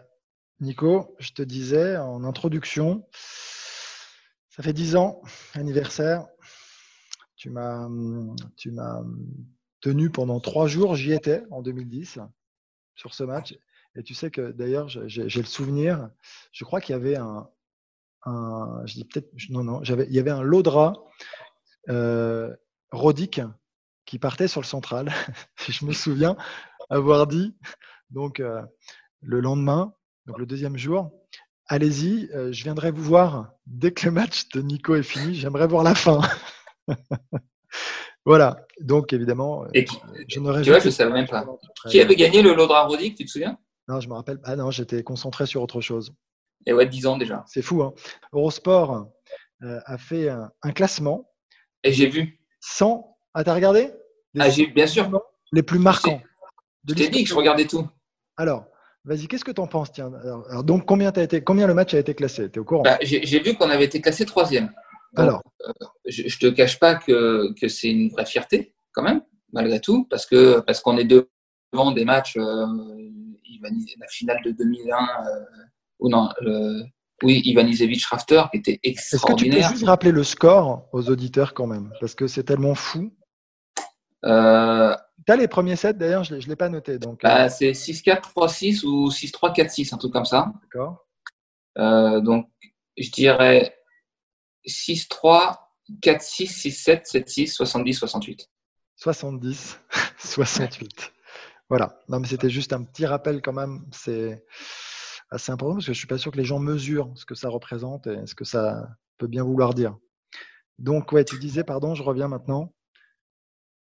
[0.59, 3.07] Nico, je te disais en introduction,
[4.51, 5.23] ça fait 10 ans,
[5.55, 6.27] anniversaire.
[7.37, 7.89] Tu m'as,
[8.57, 9.01] tu m'as
[9.81, 12.19] tenu pendant trois jours, j'y étais en 2010
[12.97, 13.57] sur ce match.
[13.97, 16.11] Et tu sais que d'ailleurs, j'ai, le souvenir,
[16.53, 17.49] je crois qu'il y avait un,
[18.85, 20.95] je dis peut-être, non, non, il y avait un Lodra
[21.89, 22.55] euh,
[22.91, 23.41] Rodic
[24.05, 25.13] qui partait sur le central.
[25.69, 26.37] je me souviens
[26.91, 27.55] avoir dit
[28.11, 28.63] donc euh,
[29.21, 29.95] le lendemain,
[30.27, 31.11] donc le deuxième jour,
[31.67, 35.35] allez-y, euh, je viendrai vous voir dès que le match de Nico est fini.
[35.35, 36.21] J'aimerais voir la fin.
[38.25, 38.65] voilà.
[38.81, 39.69] Donc évidemment, euh,
[40.29, 41.47] je ne Tu vois, je ne savais même pas.
[41.91, 43.59] Qui avait gagné le Lodra Rodic, tu te souviens?
[43.89, 44.39] Non, je me rappelle.
[44.45, 46.13] Ah non, j'étais concentré sur autre chose.
[46.67, 47.45] Et ouais, 10 ans déjà.
[47.47, 47.83] C'est fou.
[47.83, 47.95] Hein
[48.33, 49.09] Eurosport
[49.63, 51.31] a fait un, classement.
[51.85, 52.41] Et j'ai vu.
[52.61, 53.17] Sans.
[53.35, 53.93] Ah, t'as regardé?
[54.39, 55.09] Ah, j'ai bien sûr.
[55.53, 56.21] Les plus marquants.
[56.89, 57.89] Je t'ai dit que je regardais tout.
[58.37, 58.67] Alors,
[59.05, 60.13] vas-y, qu'est-ce que tu en penses tiens?
[60.51, 62.51] Alors, Donc, combien, as été, combien le match a été classé?
[62.51, 62.83] Tu es au courant?
[62.83, 64.73] Bah, J'ai vu qu'on avait été classé troisième.
[65.17, 65.73] alors euh,
[66.07, 69.23] Je ne te cache pas que, que c'est une vraie fierté, quand même,
[69.53, 72.67] malgré tout, parce qu'on parce qu'on est devant des matchs, euh,
[73.63, 75.45] la finale de 2001, euh,
[75.99, 76.85] ou non, le,
[77.23, 77.67] oui, Ivan
[78.11, 79.59] Rafter, qui était extraordinaire.
[79.59, 81.93] Est-ce que tu peux juste rappeler le score aux auditeurs quand même?
[82.01, 83.13] Parce que c'est tellement fou.
[84.25, 84.95] Euh,
[85.27, 86.99] tu as les premiers sets d'ailleurs, je ne l'ai pas noté.
[86.99, 87.49] Donc, bah, euh.
[87.49, 90.53] C'est 6-4, 3-6 ou 6-3, 4-6, un truc comme ça.
[90.63, 91.07] D'accord.
[91.79, 92.49] Euh, donc,
[92.99, 93.77] je dirais
[94.67, 95.57] 6-3,
[96.03, 98.51] 4-6, 6-7, 7-6, 70, 68.
[98.97, 99.81] 70,
[100.19, 101.13] 68.
[101.69, 101.99] Voilà.
[102.09, 103.85] Non, mais c'était juste un petit rappel quand même.
[103.93, 104.45] C'est
[105.31, 107.35] assez important parce que je ne suis pas sûr que les gens mesurent ce que
[107.35, 109.97] ça représente et ce que ça peut bien vouloir dire.
[110.79, 112.73] Donc, ouais, tu disais, pardon, je reviens maintenant.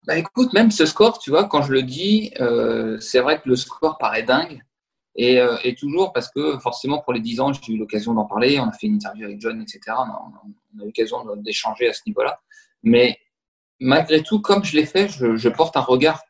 [0.06, 3.48] Bah écoute, même ce score, tu vois, quand je le dis, euh, c'est vrai que
[3.48, 4.62] le score paraît dingue.
[5.16, 8.60] Et, euh, toujours parce que forcément, pour les 10 ans, j'ai eu l'occasion d'en parler.
[8.60, 9.80] On a fait une interview avec John, etc.
[9.88, 10.42] On a,
[10.76, 12.42] eu l'occasion d'échanger à ce niveau-là.
[12.82, 13.18] Mais
[13.80, 16.22] malgré tout, comme je l'ai fait, je, porte un regard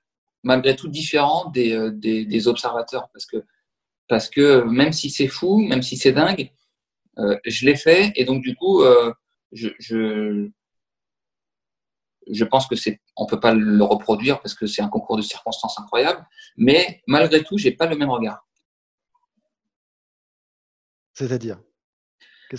[0.44, 3.10] malgré tout différent des, euh, des, des, observateurs.
[3.14, 3.44] Parce que,
[4.08, 6.52] parce que même si c'est fou, même si c'est dingue,
[7.18, 8.12] euh, je l'ai fait.
[8.16, 9.12] Et donc, du coup, euh,
[9.52, 10.50] je, je
[12.32, 15.22] je pense que c'est, on peut pas le reproduire parce que c'est un concours de
[15.22, 16.26] circonstances incroyable.
[16.56, 18.48] Mais malgré tout, j'ai pas le même regard.
[21.14, 21.60] C'est-à-dire?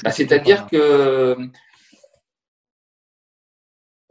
[0.02, 1.36] Bah, C'est-à-dire que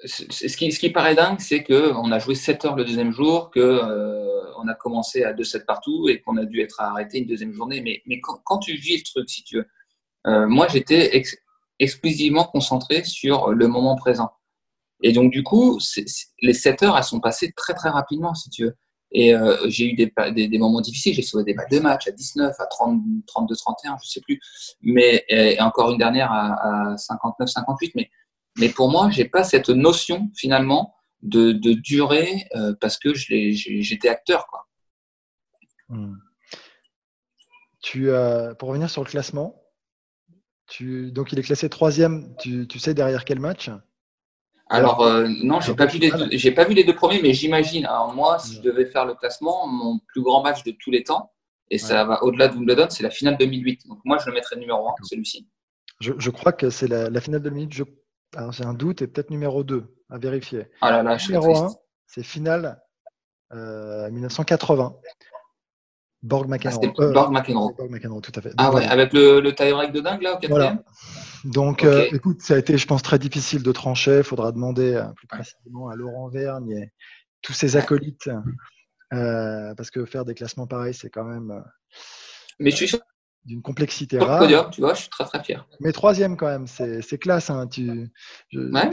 [0.06, 3.52] ce qui, ce qui paraît dingue, c'est qu'on a joué 7 heures le deuxième jour,
[3.52, 7.54] qu'on euh, a commencé à 2-7 partout et qu'on a dû être arrêté une deuxième
[7.54, 7.82] journée.
[7.82, 9.68] Mais, mais quand, tu vis le truc, si tu veux,
[10.28, 11.22] euh, moi j'étais
[11.80, 14.32] exclusivement concentré sur le moment présent.
[15.02, 15.80] Et donc, du coup,
[16.42, 18.76] les 7 heures, elles sont passées très, très rapidement, si tu veux.
[19.12, 20.12] Et euh, j'ai eu des,
[20.48, 21.14] des, moments difficiles.
[21.14, 24.40] J'ai sauvé des balles de match à 19, à 30, 32, 31, je sais plus.
[24.82, 27.92] Mais et encore une dernière à, 59, 58.
[27.96, 28.10] Mais,
[28.58, 34.10] mais pour moi, j'ai pas cette notion finalement de, de durée euh, parce que j'étais
[34.10, 34.48] acteur.
[34.48, 34.68] Quoi.
[35.90, 36.16] Hmm.
[37.82, 39.62] Tu, euh, pour revenir sur le classement,
[40.68, 42.36] tu, donc il est classé troisième.
[42.38, 43.70] Tu, tu sais derrière quel match?
[44.70, 47.86] Alors, euh, non, j'ai pas, vu les deux, pas vu les deux premiers, mais j'imagine.
[47.86, 51.04] Alors, moi, si je devais faire le classement, mon plus grand match de tous les
[51.04, 51.32] temps,
[51.70, 53.88] et ça va au-delà de Wimbledon, c'est la finale 2008.
[53.88, 55.48] Donc, moi, je le mettrais numéro 1, celui-ci.
[56.00, 57.74] Je, crois que c'est la, finale 2008.
[57.74, 57.84] Je...
[58.36, 60.68] Alors, j'ai un doute et peut-être numéro 2 à vérifier.
[60.82, 61.70] Ah là là, numéro 1,
[62.08, 62.82] c'est finale
[63.52, 64.96] 1980.
[64.96, 65.10] Euh,
[66.24, 66.94] Borg McEnroe.
[66.98, 67.74] Ah, Borg McEnroe.
[67.78, 68.54] Borg McEnroe, tout à fait.
[68.58, 70.82] ah ouais, avec le, le tie-break de dingue là au quatrième.
[70.82, 70.84] Voilà.
[71.44, 74.20] Donc, euh, écoute, ça a été, je pense, très difficile de trancher.
[74.20, 76.94] Il faudra demander euh, plus précisément à Laurent Vergne et
[77.42, 78.30] tous ses acolytes,
[79.14, 81.62] euh, parce que faire des classements pareils, c'est quand même.
[82.60, 82.88] Mais je suis
[83.46, 84.70] d'une complexité rare.
[84.72, 85.68] tu vois, je suis très très fier.
[85.80, 87.50] Mais troisième quand même, c'est classe.
[87.50, 88.10] Hein, tu,
[88.54, 88.90] ouais.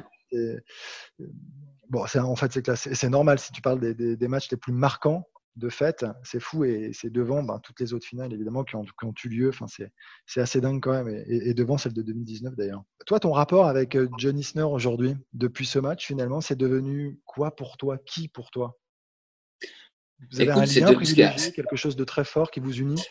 [1.88, 2.88] Bon, en fait, c'est classe.
[2.92, 6.40] C'est normal si tu parles des, des, des, matchs les plus marquants de fait, c'est
[6.40, 8.84] fou et c'est devant ben, toutes les autres finales évidemment qui ont,
[9.24, 9.48] eu lieu.
[9.48, 9.66] Enfin,
[10.26, 12.82] c'est assez dingue quand même et, devant celle de 2019 d'ailleurs.
[13.06, 17.54] Toi, ton rapport avec euh, John Isner aujourd'hui, depuis ce match, finalement, c'est devenu quoi
[17.54, 17.98] pour toi?
[17.98, 18.78] Qui pour toi?
[20.30, 23.02] Vous avez un lien privilégié, quelque chose de très fort qui vous unit?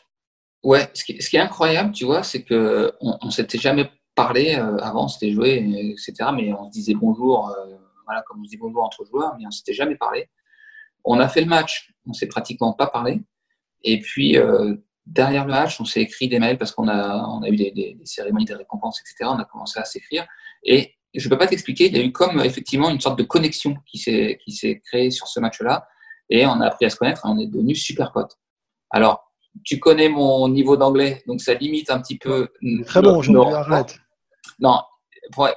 [0.64, 5.08] Ouais, ce qui, est incroyable, tu vois, c'est que on, s'était jamais parlé euh, avant,
[5.08, 5.56] c'était joué,
[5.92, 6.32] etc.
[6.36, 9.46] Mais on se disait bonjour, euh, voilà, comme on se dit bonjour entre joueurs, mais
[9.48, 10.30] on s'était jamais parlé.
[11.06, 13.22] On a fait le match, on s'est pratiquement pas parlé.
[13.84, 17.42] Et puis, euh, derrière le match, on s'est écrit des mails parce qu'on a, on
[17.42, 19.32] a eu des, cérémonies de récompenses, etc.
[19.34, 20.28] On a commencé à s'écrire.
[20.64, 23.76] Et je peux pas t'expliquer, il y a eu comme effectivement une sorte de connexion
[23.86, 25.88] qui s'est, qui s'est créée sur ce match-là.
[26.30, 28.38] Et on a appris à se connaître et on est devenus super potes.
[28.92, 29.29] Alors,
[29.64, 32.50] tu connais mon niveau d'anglais, donc ça limite un petit peu.
[32.86, 34.00] Très bon, je arrête.
[34.60, 34.80] Non,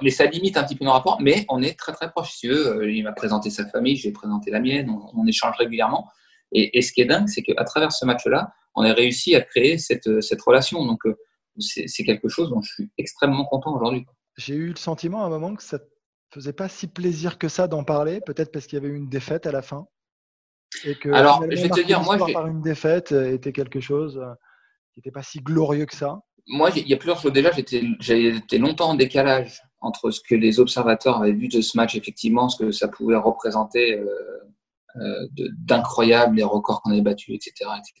[0.01, 2.33] mais ça limite un petit peu nos rapports, mais on est très très proches.
[2.33, 6.07] Si euh, il m'a présenté sa famille, j'ai présenté la mienne, on, échange régulièrement.
[6.51, 9.79] Et, ce qui est dingue, c'est qu'à travers ce match-là, on a réussi à créer
[9.79, 10.85] cette, cette relation.
[10.85, 11.15] Donc, euh,
[11.57, 14.05] c'est quelque chose dont je suis extrêmement content aujourd'hui.
[14.37, 15.83] J'ai eu le sentiment à un moment que ça ne
[16.31, 19.09] faisait pas si plaisir que ça d'en parler, peut-être parce qu'il y avait eu une
[19.09, 19.87] défaite à la fin.
[20.85, 24.21] Et que Alors, je vais te dire, moi, par une défaite euh, était quelque chose
[24.93, 27.31] qui n'était pas si glorieux que ça moi, il y a plusieurs choses.
[27.31, 31.95] Déjà, été longtemps en décalage entre ce que les observateurs avaient vu de ce match,
[31.95, 34.07] effectivement, ce que ça pouvait représenter euh,
[34.97, 37.93] euh, d'incroyable, les records qu'on avait battus, etc., etc.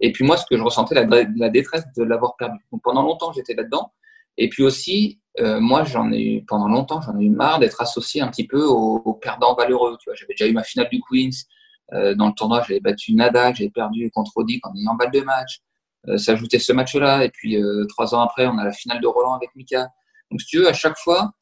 [0.00, 2.58] Et puis moi, ce que je ressentais, la, la détresse de l'avoir perdu.
[2.72, 3.92] Donc, pendant longtemps, j'étais là-dedans.
[4.38, 7.80] Et puis aussi, euh, moi, j'en ai eu, pendant longtemps, j'en ai eu marre d'être
[7.80, 9.96] associé un petit peu aux, perdants valeureux.
[10.00, 11.44] Tu vois, j'avais déjà eu ma finale du Queens.
[11.92, 15.20] Euh, dans le tournoi, j'avais battu Nadal, j'avais perdu contre Roddick en ayant balle de
[15.20, 15.60] match.
[16.08, 17.24] Euh, s'ajouter ce match-là.
[17.24, 19.88] Et puis, euh, trois ans après, on a la finale de Roland avec Mika.
[20.30, 21.32] Donc, si tu veux, à chaque fois,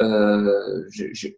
[0.00, 1.28] euh, je,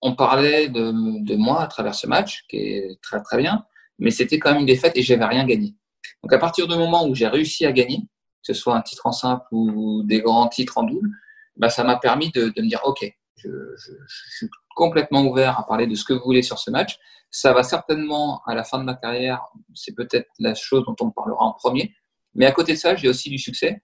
[0.00, 0.92] on parlait de,
[1.24, 3.64] de, moi à travers ce match, qui est très très bien,
[3.98, 5.74] mais c'était quand même une défaite et j'avais rien gagné.
[6.22, 9.06] Donc à partir du moment où j'ai réussi à gagner, que ce soit un titre
[9.06, 11.10] en simple ou des grands titres en double,
[11.56, 15.58] bah, ça m'a permis de, de, me dire ok, je, je, je, suis complètement ouvert
[15.58, 16.98] à parler de ce que vous voulez sur ce match.
[17.30, 19.42] Ça va certainement, à la fin de ma carrière,
[19.74, 21.94] c'est peut-être la chose dont on parlera en premier.
[22.34, 23.82] Mais à côté de ça, j'ai aussi du succès.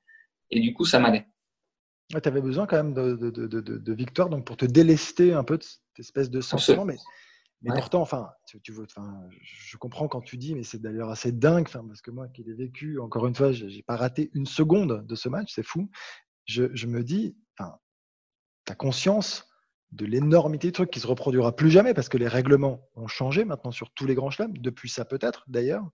[0.51, 1.27] Et du coup, ça m'allait.
[2.11, 5.45] tu avais besoin quand même de, de, de, de, victoire donc pour te délester un
[5.45, 6.85] peu de cette espèce de sentiment.
[6.85, 6.97] Mais,
[7.63, 8.29] mais pourtant, enfin,
[8.63, 12.03] tu, veux, enfin, je comprends quand tu dis, mais c'est d'ailleurs assez dingue, enfin, parce
[12.03, 15.15] que moi qui l'ai vécu, encore une fois, je n'ai pas raté une seconde de
[15.15, 15.91] ce match, c'est fou.
[16.45, 17.84] Je, je, me dis, enfin, tu
[18.69, 19.49] as conscience
[19.93, 23.45] de l'énormité de trucs qui se reproduira plus jamais parce que les règlements ont changé
[23.45, 25.85] maintenant sur tous les grands chelems, depuis ça peut-être d'ailleurs,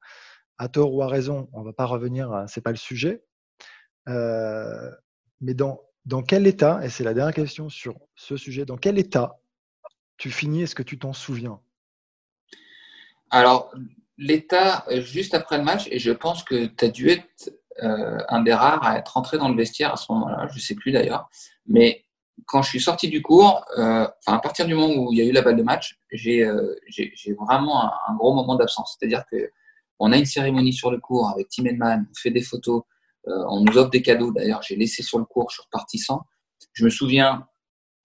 [0.59, 3.25] à tort ou à raison, on ne va pas revenir, c'est pas le sujet.
[4.09, 4.91] Euh,
[5.41, 5.81] mais dans,
[6.27, 9.41] quel état, et c'est la dernière question sur ce sujet, dans quel état
[10.17, 11.61] tu finis, est-ce que tu t'en souviens?
[13.31, 13.73] Alors,
[14.19, 17.51] l'état juste après le match, et je pense que tu as dû être
[17.83, 20.61] euh, un des rares à être entré dans le vestiaire à ce moment-là, je ne
[20.61, 21.31] sais plus d'ailleurs,
[21.67, 22.05] mais
[22.47, 25.25] quand je suis sorti du cours, euh, à partir du moment où il y a
[25.25, 26.75] eu la balle de match, j'ai euh,
[27.39, 28.97] vraiment un, gros moment d'absence.
[28.99, 29.51] C'est-à-dire que
[29.99, 32.83] on a une cérémonie sur le cours avec Tim Edman, on fait des photos,
[33.29, 34.33] euh, on nous offre des cadeaux.
[34.33, 36.23] D'ailleurs, j'ai laissé sur le cours, je suis reparti sans.
[36.73, 37.47] Je me souviens,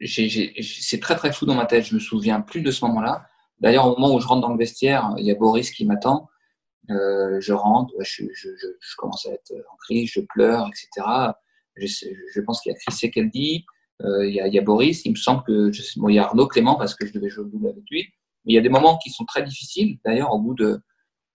[0.01, 3.27] c'est très très fou dans ma tête, je me souviens plus de ce moment-là.
[3.59, 6.29] D'ailleurs, au moment où je rentre dans le vestiaire, il y a Boris qui m'attend.
[6.89, 8.25] Je rentre, je,
[8.97, 11.07] commence à être en crise, je pleure, etc.
[11.77, 13.65] Je, pense qu'il y a Chris dit.
[14.03, 16.47] Euh, il y, y, a Boris, il me semble que bon, il y a Arnaud
[16.47, 18.07] Clément parce que je devais jouer au double avec lui.
[18.45, 19.97] Mais il y a des moments qui sont très difficiles.
[20.05, 20.81] D'ailleurs, au bout de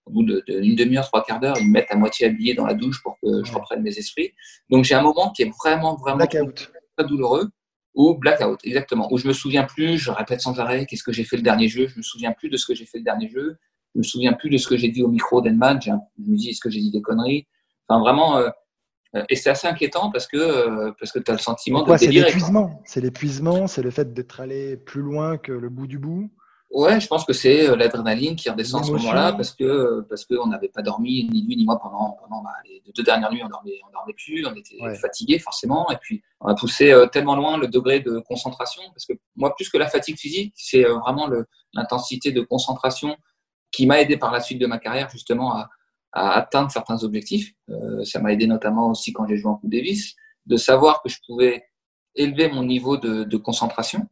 [0.07, 2.67] au bout d'une de, demi-heure, trois quarts d'heure, ils me mettent à moitié habillé dans
[2.67, 4.33] la douche pour que je reprenne mes esprits.
[4.69, 6.41] Donc j'ai un moment qui est vraiment vraiment très,
[7.07, 7.49] douloureux
[7.95, 9.13] ou blackout, exactement.
[9.13, 11.69] Où je me souviens plus, je répète sans arrêt qu'est-ce que j'ai fait le dernier
[11.69, 11.87] jeu?
[11.89, 13.57] Je me souviens plus de ce que j'ai fait le dernier jeu.
[13.95, 15.81] Je me souviens plus de ce que j'ai dit au micro d'Enman.
[15.83, 17.47] Je me dis est-ce que j'ai dit des conneries?
[17.89, 18.51] Enfin vraiment, euh,
[19.29, 22.07] et c'est assez inquiétant parce que, euh, parce que tu as le sentiment de C'est
[22.07, 22.81] l'épuisement.
[22.85, 26.31] C'est l'épuisement, c'est le fait d'être allé plus loin que le bout du bout.
[26.71, 30.25] Ouais, je pense que c'est euh, l'adrénaline qui redescend à ce moment-là parce que parce
[30.25, 33.43] qu'on n'avait pas dormi ni lui ni moi pendant, pendant bah, les deux dernières nuits,
[33.45, 36.95] on dormait, on dormait plus, on était fatigués fatigué forcément, et puis on a poussé
[37.11, 40.85] tellement loin le degré de concentration parce que moi plus que la fatigue physique, c'est
[40.85, 41.29] vraiment
[41.75, 43.17] l'intensité de concentration
[43.73, 45.69] qui m'a aidé par la suite de ma carrière justement à,
[46.13, 47.53] à atteindre certains objectifs.
[47.69, 50.15] Euh, ça m'a aidé notamment aussi quand j'ai joué en Coupe Davis,
[50.47, 51.65] de savoir que je pouvais
[52.15, 54.09] élever mon niveau de, de concentration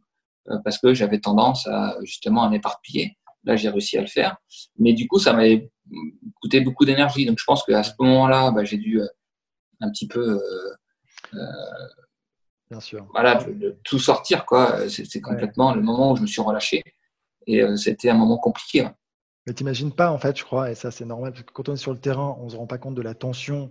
[0.48, 3.16] euh, parce que j'avais tendance à justement à m'éparpiller.
[3.44, 4.36] Là, j'ai réussi à le faire,
[4.78, 5.70] mais du coup, ça m'avait
[6.40, 7.24] coûté beaucoup d'énergie.
[7.24, 9.06] Donc, je pense qu'à ce moment-là, bah, j'ai dû euh,
[9.80, 10.40] un petit peu
[12.70, 13.06] Bien sûr.
[13.12, 14.88] Voilà, de, tout sortir, quoi.
[14.90, 16.82] C'est complètement le moment où je me suis relâché.
[17.46, 18.86] Et c'était un moment compliqué.
[19.48, 21.72] Mais t'imagines pas, en fait, je crois, et ça c'est normal, parce que quand on
[21.72, 23.70] est sur le terrain, on ne se rend pas compte de la tension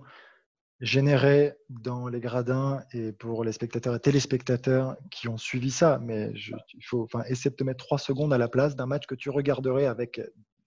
[0.82, 6.00] générée dans les gradins et pour les spectateurs et téléspectateurs qui ont suivi ça.
[6.02, 9.06] Mais il faut enfin, essayer de te mettre trois secondes à la place d'un match
[9.06, 10.20] que tu regarderais avec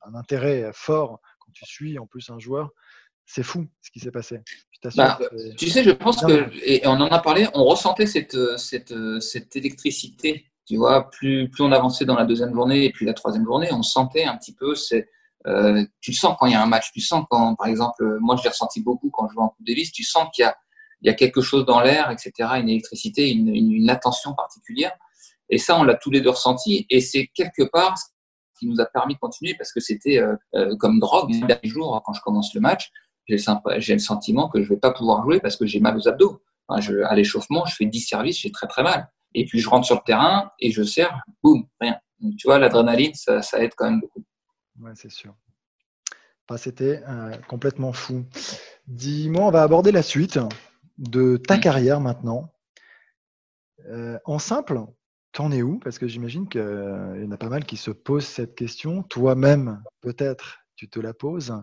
[0.03, 2.71] un intérêt fort quand tu suis en plus un joueur.
[3.27, 4.39] C'est fou ce qui s'est passé.
[4.95, 5.19] Bah,
[5.59, 9.57] tu sais, je pense que, et on en a parlé, on ressentait cette, cette, cette
[9.57, 13.45] électricité tu vois, plus, plus on avançait dans la deuxième journée et puis la troisième
[13.45, 15.09] journée, on sentait un petit peu, c'est,
[15.49, 18.37] euh, tu sens quand il y a un match, tu sens quand, par exemple, moi
[18.37, 20.57] je l'ai ressenti beaucoup quand je joue en Coupe Davis, tu sens qu'il y a,
[21.03, 24.93] il y a quelque chose dans l'air, etc., une électricité, une, une, attention particulière.
[25.49, 26.87] Et ça, on l'a tous les deux ressenti.
[26.89, 28.05] Et c'est quelque part ce
[28.61, 31.31] qui nous a permis de continuer parce que c'était euh, euh, comme drogue.
[31.31, 32.93] Les derniers jours, quand je commence le match,
[33.27, 36.07] j'ai le, le sentiment que je vais pas pouvoir jouer parce que j'ai mal aux
[36.07, 36.45] abdos.
[36.69, 39.11] à l'échauffement, je fais 10 services, j'ai très très mal.
[39.35, 41.99] Et puis je rentre sur le terrain et je sers, boum, rien.
[42.21, 44.25] Donc, tu vois, l'adrénaline, ça, ça, aide quand même beaucoup.
[44.81, 45.35] Ouais, c'est sûr.
[46.57, 48.25] C'était euh, complètement fou.
[48.87, 50.39] Dis-moi, on va aborder la suite
[50.99, 51.61] de ta mmh.
[51.61, 52.53] carrière maintenant.
[53.87, 54.81] Euh, en simple,
[55.33, 55.79] t'en es où?
[55.79, 59.03] Parce que j'imagine qu'il y en a pas mal qui se posent cette question.
[59.05, 61.55] Toi-même, peut-être, tu te la poses.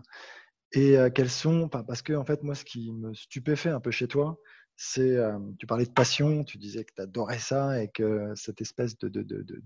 [0.72, 3.90] Et euh, quelles sont, parce que en fait, moi, ce qui me stupéfait un peu
[3.90, 4.38] chez toi,
[4.80, 5.18] c'est,
[5.58, 9.08] tu parlais de passion, tu disais que tu adorais ça et que cette espèce de,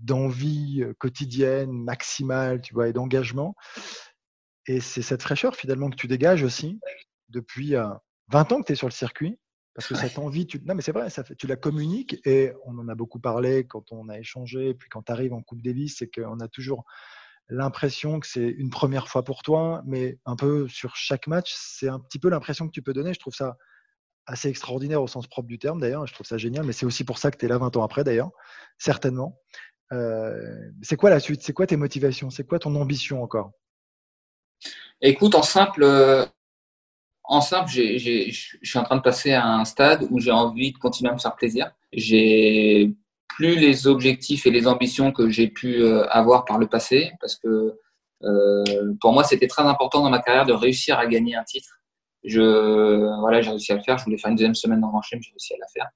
[0.01, 3.55] d'envie quotidienne, maximale, tu vois, et d'engagement.
[4.65, 6.79] Et c'est cette fraîcheur finalement que tu dégages aussi
[7.29, 7.75] depuis
[8.29, 9.37] 20 ans que tu es sur le circuit.
[9.75, 10.59] Parce que cette envie, tu...
[10.65, 11.35] non mais c'est vrai, ça fait...
[11.35, 14.69] tu la communiques et on en a beaucoup parlé quand on a échangé.
[14.69, 16.85] Et puis quand tu arrives en Coupe Davis, c'est qu'on a toujours
[17.49, 21.87] l'impression que c'est une première fois pour toi, mais un peu sur chaque match, c'est
[21.87, 23.13] un petit peu l'impression que tu peux donner.
[23.13, 23.57] Je trouve ça
[24.25, 27.03] assez extraordinaire au sens propre du terme d'ailleurs, je trouve ça génial, mais c'est aussi
[27.03, 28.31] pour ça que tu es là 20 ans après d'ailleurs,
[28.77, 29.37] certainement.
[29.91, 31.41] Euh, c'est quoi la suite?
[31.43, 32.29] C'est quoi tes motivations?
[32.29, 33.51] C'est quoi ton ambition encore?
[35.01, 36.25] Écoute, en simple, euh,
[37.23, 38.29] en simple je
[38.63, 41.19] suis en train de passer à un stade où j'ai envie de continuer à me
[41.19, 41.71] faire plaisir.
[41.91, 42.93] J'ai
[43.27, 47.35] plus les objectifs et les ambitions que j'ai pu euh, avoir par le passé, parce
[47.35, 47.77] que
[49.01, 51.82] pour moi, c'était très important dans ma carrière de réussir à gagner un titre.
[52.23, 53.97] Je, voilà, j'ai réussi à le faire.
[53.97, 55.89] Je voulais faire une deuxième semaine dans Chelem, j'ai réussi à la faire.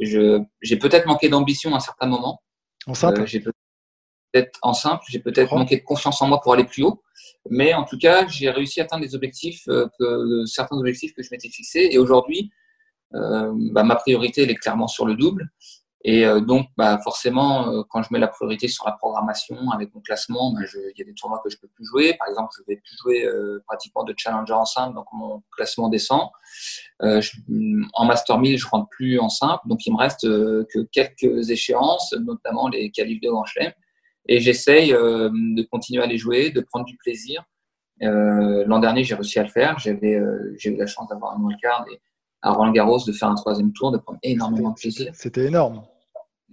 [0.00, 2.42] Je, j'ai peut-être manqué d'ambition à un certain moment.
[2.86, 6.52] En simple euh, J'ai peut-être en simple, j'ai peut-être manqué de confiance en moi pour
[6.52, 7.02] aller plus haut.
[7.50, 11.22] Mais en tout cas, j'ai réussi à atteindre des objectifs, euh, que, certains objectifs que
[11.22, 11.88] je m'étais fixés.
[11.90, 12.50] Et aujourd'hui,
[13.14, 15.50] euh, bah, ma priorité, elle est clairement sur le double.
[16.06, 19.94] Et euh, donc, bah, forcément, euh, quand je mets la priorité sur la programmation avec
[19.94, 22.14] mon classement, bah, il y a des tournois que je peux plus jouer.
[22.18, 25.88] Par exemple, je vais plus jouer euh, pratiquement de challenger en simple, donc mon classement
[25.88, 26.28] descend.
[27.00, 32.12] en Master 1000, je rentre plus en simple, donc il me reste que quelques échéances,
[32.20, 33.72] notamment les qualifs de Grand Chelem.
[34.26, 37.44] Et j'essaye de continuer à les jouer, de prendre du plaisir.
[38.00, 39.78] L'an dernier, j'ai réussi à le faire.
[39.78, 40.20] J'avais,
[40.58, 42.00] j'ai eu la chance d'avoir un wildcard et
[42.42, 45.10] à Roland Garros de faire un troisième tour, de prendre énormément de plaisir.
[45.14, 45.82] C'était énorme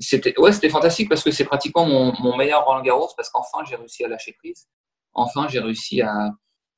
[0.01, 3.59] c'était ouais, c'était fantastique parce que c'est pratiquement mon, mon, meilleur Roland Garros parce qu'enfin
[3.69, 4.67] j'ai réussi à lâcher prise.
[5.13, 6.31] Enfin, j'ai réussi à,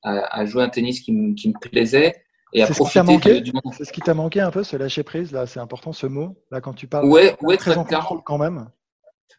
[0.04, 3.74] à, jouer un tennis qui, me, qui me plaisait et à profiter du monde.
[3.78, 5.46] C'est ce qui t'a manqué un peu, ce lâcher prise là.
[5.46, 7.06] C'est important ce mot là quand tu parles.
[7.06, 8.22] Ouais, ouais, très, clairement.
[8.26, 8.70] quand même.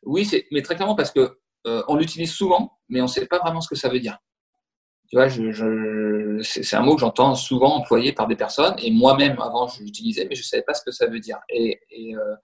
[0.04, 3.38] Oui, mais très clairement parce que euh, on l'utilise souvent, mais on ne sait pas
[3.38, 4.18] vraiment ce que ça veut dire.
[5.08, 8.90] Tu vois, je, je, c'est un mot que j'entends souvent employé par des personnes et
[8.90, 11.38] moi-même avant je l'utilisais, mais je ne savais pas ce que ça veut dire.
[11.50, 12.34] Et, et euh,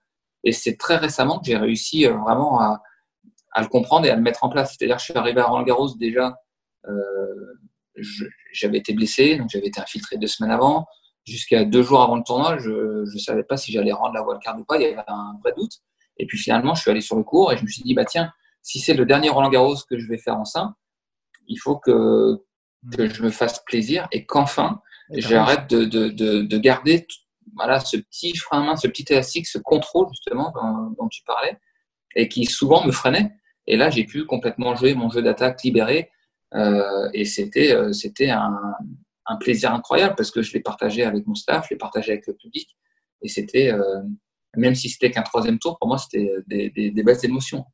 [0.43, 2.81] et c'est très récemment que j'ai réussi euh, vraiment à,
[3.51, 4.75] à, le comprendre et à le mettre en place.
[4.75, 6.35] C'est-à-dire que je suis arrivé à Roland Garros déjà,
[6.87, 7.53] euh,
[8.51, 10.87] j'avais été blessé, donc j'avais été infiltré deux semaines avant.
[11.25, 14.59] Jusqu'à deux jours avant le tournoi, je ne savais pas si j'allais rendre la wildcard
[14.59, 14.77] ou pas.
[14.77, 15.73] Il y avait un vrai doute.
[16.17, 18.05] Et puis finalement, je suis allé sur le cours et je me suis dit, bah
[18.05, 18.31] tiens,
[18.61, 20.73] si c'est le dernier Roland Garros que je vais faire en simple,
[21.47, 22.41] il faut que,
[22.95, 24.81] que je me fasse plaisir et qu'enfin,
[25.11, 27.05] j'arrête de, de, de, de, garder
[27.55, 30.53] voilà, ce petit frein à main, ce petit élastique, ce contrôle justement
[30.97, 31.57] dont, tu parlais,
[32.15, 33.31] et qui souvent me freinait.
[33.67, 36.09] Et là, j'ai pu complètement jouer mon jeu d'attaque libéré.
[36.53, 37.91] Euh, et c'était euh,
[39.25, 42.27] un, plaisir incroyable parce que je l'ai partagé avec mon staff, je l'ai partagé avec
[42.27, 42.75] le public.
[43.21, 44.01] Et c'était, euh,
[44.57, 47.65] même si c'était qu'un troisième tour, pour moi, c'était des, des, des belles émotions.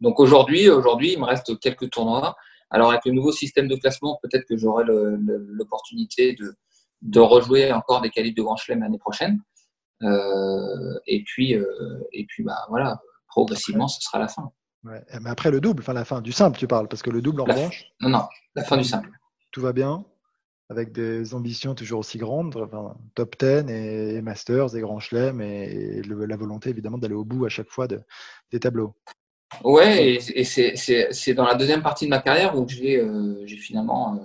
[0.00, 2.36] Donc aujourd'hui, aujourd'hui, il me reste quelques tournois.
[2.70, 6.54] Alors avec le nouveau système de classement, peut-être que j'aurai l'opportunité de,
[7.02, 9.40] de rejouer encore des qualifs de Grand Chelem l'année prochaine.
[10.02, 11.64] Euh, et puis, euh,
[12.12, 14.50] et puis bah, voilà, progressivement, ce sera la fin.
[14.84, 15.02] Ouais.
[15.20, 17.40] Mais après le double, enfin la fin du simple, tu parles, parce que le double
[17.40, 17.86] en revanche.
[18.00, 18.22] Non, non,
[18.54, 19.10] la fin du simple.
[19.50, 20.04] Tout va bien,
[20.70, 26.02] avec des ambitions toujours aussi grandes, enfin, top 10 et, Masters et Grand Chelem, et,
[26.02, 28.00] la volonté évidemment d'aller au bout à chaque fois de,
[28.52, 28.94] des tableaux.
[29.64, 34.20] Ouais, et, c'est dans la deuxième partie de ma carrière où j'ai euh, finalement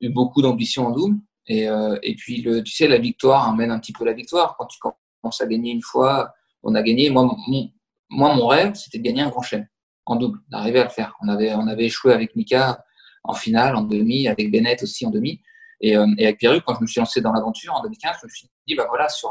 [0.00, 1.18] eu beaucoup d'ambition en double.
[1.48, 1.66] Et,
[2.02, 4.54] et puis, le, tu sais, la victoire amène un petit peu la victoire.
[4.58, 7.10] Quand tu, commence à gagner une fois, on a gagné.
[7.10, 7.70] Moi, mon,
[8.10, 9.66] moi, mon rêve, c'était de gagner un grand chelem
[10.08, 11.14] en double, d'arriver à le faire.
[11.22, 12.82] On avait, on avait échoué avec Mika
[13.24, 15.40] en finale, en demi, avec Bennett aussi en demi.
[15.80, 18.30] Et, euh, avec Pierre, quand je me suis lancé dans l'aventure en 2015, je me
[18.30, 19.30] suis dit, bah voilà, sur,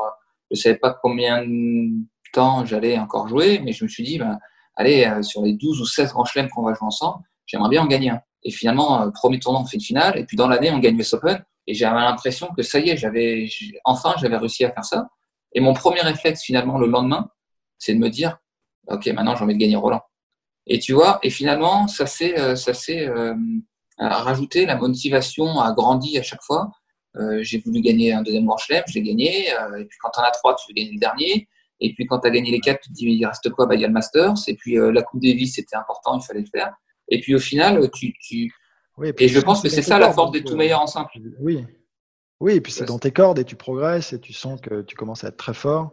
[0.51, 4.37] je savais pas combien de temps j'allais encore jouer, mais je me suis dit, bah,
[4.75, 7.81] allez, euh, sur les 12 ou 16 grands chelems qu'on va jouer ensemble, j'aimerais bien
[7.81, 8.21] en gagner un.
[8.43, 10.97] Et finalement, euh, premier tournoi, on fait une finale, et puis dans l'année, on gagne
[10.97, 11.43] US Open.
[11.67, 13.47] Et j'avais l'impression que ça y est, j'avais,
[13.83, 15.09] enfin, j'avais réussi à faire ça.
[15.53, 17.29] Et mon premier réflexe, finalement, le lendemain,
[17.77, 18.37] c'est de me dire,
[18.87, 20.01] OK, maintenant, j'ai envie de gagner Roland.
[20.65, 23.33] Et tu vois, et finalement, ça s'est, euh, ça s'est euh,
[23.99, 26.71] rajouté, la motivation a grandi à chaque fois.
[27.15, 29.47] Euh, j'ai voulu gagner un deuxième Grand Chelem, je l'ai gagné.
[29.47, 31.47] et puis quand tu en as trois, tu veux gagner le dernier.
[31.79, 33.65] Et puis quand tu as gagné les quatre, tu te dis, il reste quoi?
[33.65, 34.33] Bah, Il y a le Masters.
[34.47, 36.73] Et puis la Coupe Davis, c'était important, il fallait le faire.
[37.09, 38.13] Et puis au final, tu.
[38.21, 38.53] tu...
[38.97, 41.11] Oui, et, je pense que c'est ça la force des tout meilleurs en simple.
[41.39, 41.63] Oui,
[42.39, 44.95] oui, et puis c'est dans tes cordes et tu progresses et tu sens que tu
[44.95, 45.91] commences à être très fort.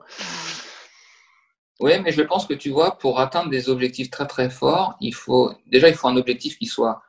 [1.80, 5.14] Oui, mais je pense que tu vois, pour atteindre des objectifs très très forts, il
[5.14, 7.02] faut déjà il faut un objectif qui soit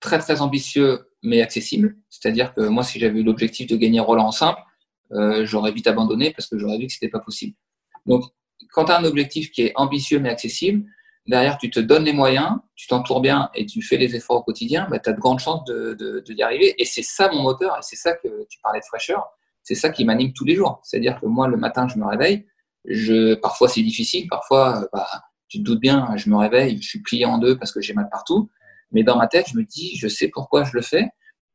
[0.00, 1.96] très très ambitieux mais accessible.
[2.10, 4.60] C'est-à-dire que moi, si j'avais eu l'objectif de gagner Roland en simple,
[5.12, 7.56] euh, j'aurais vite abandonné parce que j'aurais vu que c'était pas possible.
[8.06, 8.24] Donc,
[8.72, 10.84] quand tu as un objectif qui est ambitieux mais accessible,
[11.26, 14.42] derrière, tu te donnes les moyens, tu t'entoures bien et tu fais les efforts au
[14.42, 16.74] quotidien, bah, tu as de grandes chances de, de, de, y arriver.
[16.78, 19.26] Et c'est ça mon moteur, et c'est ça que tu parlais de fraîcheur,
[19.62, 20.80] c'est ça qui m'anime tous les jours.
[20.82, 22.46] C'est-à-dire que moi, le matin, je me réveille,
[22.84, 25.08] je, parfois c'est difficile, parfois, bah,
[25.48, 27.94] tu te doutes bien, je me réveille, je suis plié en deux parce que j'ai
[27.94, 28.50] mal partout.
[28.92, 31.08] Mais dans ma tête, je me dis, je sais pourquoi je le fais.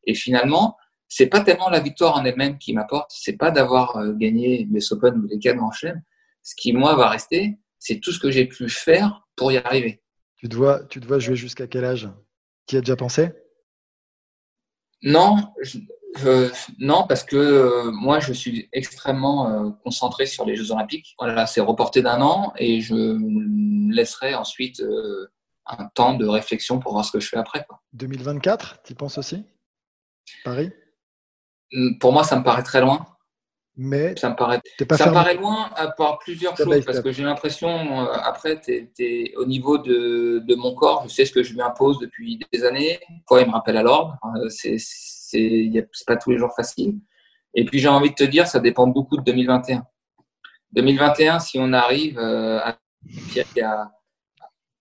[0.05, 0.75] Et finalement,
[1.07, 4.93] c'est pas tellement la victoire en elle-même qui m'apporte, c'est pas d'avoir euh, gagné les
[4.93, 6.03] Open ou les quatre en chaîne.
[6.43, 10.03] Ce qui, moi, va rester, c'est tout ce que j'ai pu faire pour y arriver.
[10.35, 12.09] Tu dois, tu dois jouer jusqu'à quel âge?
[12.67, 13.31] Tu y as déjà pensé?
[15.01, 15.37] Non,
[16.79, 21.15] non, parce que euh, moi, je suis extrêmement euh, concentré sur les Jeux Olympiques.
[21.17, 23.17] Voilà, c'est reporté d'un an et je
[23.93, 25.31] laisserai ensuite euh,
[25.65, 27.65] un temps de réflexion pour voir ce que je fais après.
[27.93, 29.45] 2024, tu y penses aussi?
[30.43, 30.71] Paris?
[32.01, 33.05] Pour moi, ça me paraît très loin.
[33.81, 34.59] Mais ça me paraît,
[34.97, 39.45] ça paraît loin à part plusieurs choses parce que j'ai l'impression, euh, après, es, au
[39.45, 42.99] niveau de, de, mon corps, je sais ce que je lui impose depuis des années.
[43.25, 44.17] Quoi, il me rappelle à l'ordre.
[44.35, 46.99] Euh, c'est pas tous les jours facile.
[47.53, 49.85] Et puis j'ai envie de te dire, ça dépend beaucoup de 2021.
[50.73, 52.77] 2021, si on arrive euh, à,
[53.61, 53.91] à,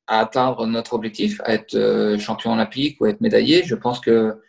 [0.09, 4.43] à atteindre notre objectif, à être champion olympique ou à être médaillé, je pense que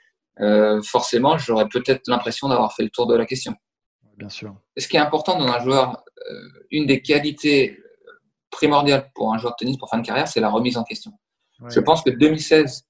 [0.83, 3.53] forcément, j'aurais peut-être l'impression d'avoir fait le tour de la question
[4.20, 4.53] bien sûr.
[4.78, 7.80] Ce qui est important dans un joueur, euh, une des qualités
[8.51, 11.11] primordiales pour un joueur de tennis pour fin de carrière, c'est la remise en question.
[11.67, 12.86] Je pense que 2016,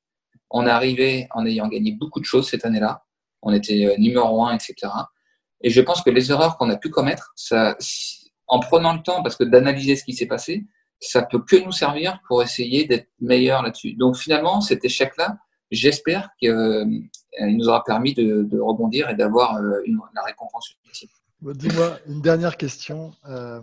[0.51, 3.03] on est arrivé en ayant gagné beaucoup de choses cette année-là.
[3.41, 4.75] On était euh, numéro un, etc.
[5.61, 7.77] Et je pense que les erreurs qu'on a pu commettre, ça,
[8.47, 10.65] en prenant le temps, parce que d'analyser ce qui s'est passé,
[10.99, 13.93] ça peut que nous servir pour essayer d'être meilleur là-dessus.
[13.93, 15.37] Donc finalement, cet échec-là,
[15.71, 16.85] j'espère qu'il euh,
[17.41, 20.75] nous aura permis de, rebondir et d'avoir la récompense
[21.41, 23.13] Dis-moi une dernière question.
[23.25, 23.61] Euh,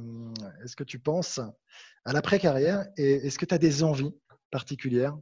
[0.65, 1.41] est-ce que tu penses
[2.07, 4.15] à l'après-carrière et est-ce que tu as des envies
[4.51, 5.15] particulières?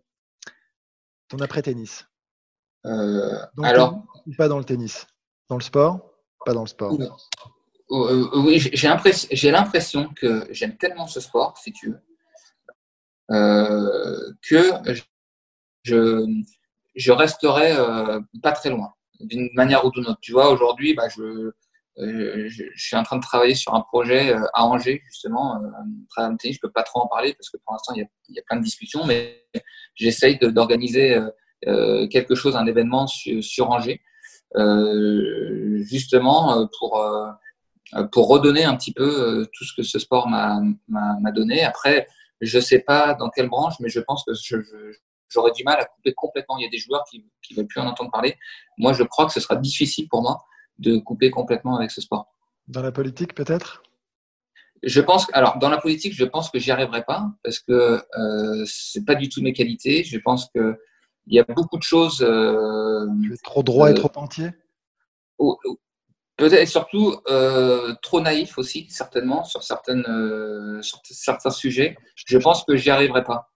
[1.28, 2.07] Ton après-tennis
[2.86, 4.05] euh, Alors,
[4.38, 5.07] pas dans le tennis?
[5.48, 6.14] Dans le sport
[6.46, 6.96] Pas dans le sport?
[7.90, 12.00] Euh, Oui, j'ai l'impression que j'aime tellement ce sport, si tu veux,
[14.48, 14.70] que
[15.82, 16.24] je,
[16.94, 17.74] je resterai
[18.42, 20.20] pas très loin, d'une manière ou d'une autre.
[20.20, 21.52] Tu vois, aujourd'hui, bah, je
[21.99, 25.57] euh, je, suis en train de travailler sur un projet euh, à Angers, justement.
[25.57, 28.42] Euh, je ne peux pas trop en parler parce que pour l'instant, il, y a,
[28.42, 29.45] plein de discussions, mais
[29.95, 31.18] j'essaye d'organiser
[32.11, 34.01] quelque chose, un événement sur, Angers,
[35.84, 37.07] justement pour,
[38.12, 41.64] pour redonner un petit peu tout ce que ce sport m'a donné.
[41.64, 42.07] Après,
[42.40, 44.32] je ne sais pas dans quelle branche, mais je pense que
[45.28, 46.59] j'aurais du mal à couper complètement.
[46.59, 48.36] Il y a des joueurs qui ne veulent plus en entendre parler.
[48.78, 50.45] Moi, je crois que ce sera difficile pour moi
[50.78, 52.26] de couper complètement avec ce sport.
[52.68, 53.82] Dans la politique, peut-être?
[54.82, 58.64] Je pense, alors dans la politique, je pense que j'y arriverai pas parce que euh,
[58.66, 60.04] c'est pas du tout mes qualités.
[60.04, 60.78] Je pense que
[61.26, 62.18] il y a beaucoup de choses.
[63.42, 64.50] trop droit et trop entier?
[66.36, 71.96] Peut-être surtout euh, trop naïf aussi, certainement, sur, certaines, euh, sur certains sujets.
[72.26, 73.52] Je pense que j'y arriverai pas.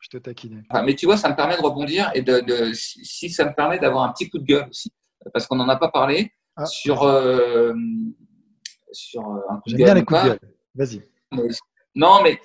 [0.00, 0.64] Je te taquine.
[0.84, 3.78] mais tu vois, ça me permet de rebondir et de, de si ça me permet
[3.78, 4.90] d'avoir un petit coup de gueule aussi,
[5.32, 6.66] parce qu'on n'en a pas parlé ah.
[6.66, 7.72] sur, euh,
[8.92, 9.84] sur un coup de gueule.
[9.84, 10.40] bien les coups de gueule.
[10.74, 11.02] Vas-y.
[11.94, 12.40] Non, mais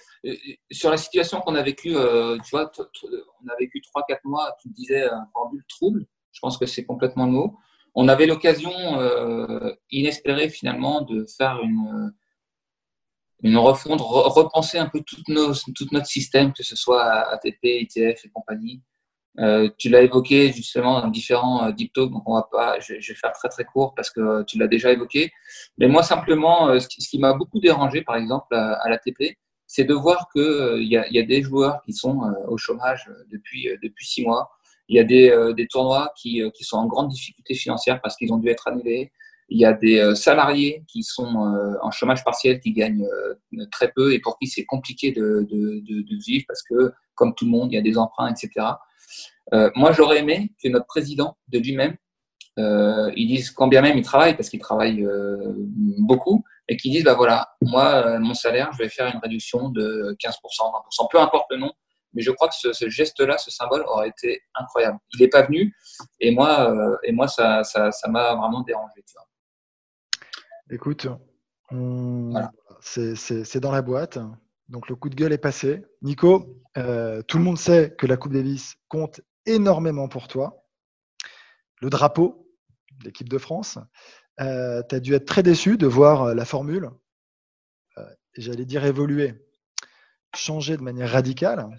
[0.72, 5.08] sur la situation qu'on a vécue, tu vois, on a vécu 3-4 mois, tu disais,
[5.08, 6.06] un pendule trouble.
[6.34, 7.58] Je pense que c'est complètement le mot
[8.00, 12.14] on avait l'occasion euh, inespérée finalement de faire une,
[13.42, 18.26] une refonte, repenser un peu tout, nos, tout notre système, que ce soit ATP, ETF
[18.26, 18.84] et compagnie.
[19.40, 22.94] Euh, tu l'as évoqué justement dans différents euh, deep talks, donc on va pas, je,
[22.94, 25.32] vais faire très très court parce que tu l'as déjà évoqué.
[25.78, 29.94] Mais moi simplement, euh, ce qui, m'a beaucoup dérangé par exemple à, l'ATP, c'est de
[29.94, 34.24] voir qu'il y, a, y a des joueurs qui sont au chômage depuis, depuis six
[34.26, 34.50] mois,
[34.90, 38.00] il y a des, euh, des tournois qui, euh, qui, sont en grande difficulté financière
[38.02, 39.12] parce qu'ils ont dû être annulés.
[39.50, 41.36] Il y a des euh, salariés qui sont
[41.82, 43.08] en chômage partiel, qui gagnent
[43.72, 47.46] très peu et pour qui c'est compliqué de, de, de, vivre parce que, comme tout
[47.46, 48.66] le monde, il y a des emprunts, etc.
[49.54, 51.96] Euh, moi, j'aurais aimé que notre président de lui-même,
[52.60, 55.54] euh, il dise quand bien même il travaille, parce qu'il travaille euh,
[56.00, 60.16] beaucoup, et qu'il dise, bah voilà, moi, mon salaire, je vais faire une réduction de
[60.20, 61.72] 15%, 20%, peu importe le nom,
[62.14, 64.98] mais je crois que ce, geste-là, ce symbole aurait été incroyable.
[65.14, 65.74] Il n'est pas venu
[66.20, 69.04] et moi, euh, et moi ça, ça, m'a vraiment dérangé.
[70.70, 71.08] Écoute,
[72.82, 74.18] c'est dans la boîte.
[74.70, 75.86] Donc le coup de gueule est passé.
[76.02, 80.64] Nico, euh, tout le monde sait que la Coupe Davis compte énormément pour toi.
[81.82, 82.48] Le drapeau
[83.00, 83.78] de l'équipe de France.
[84.40, 86.90] Euh, tu as dû être très déçu de voir la formule,
[88.36, 89.34] j'allais dire évoluer,
[90.36, 91.70] changer de manière radicale.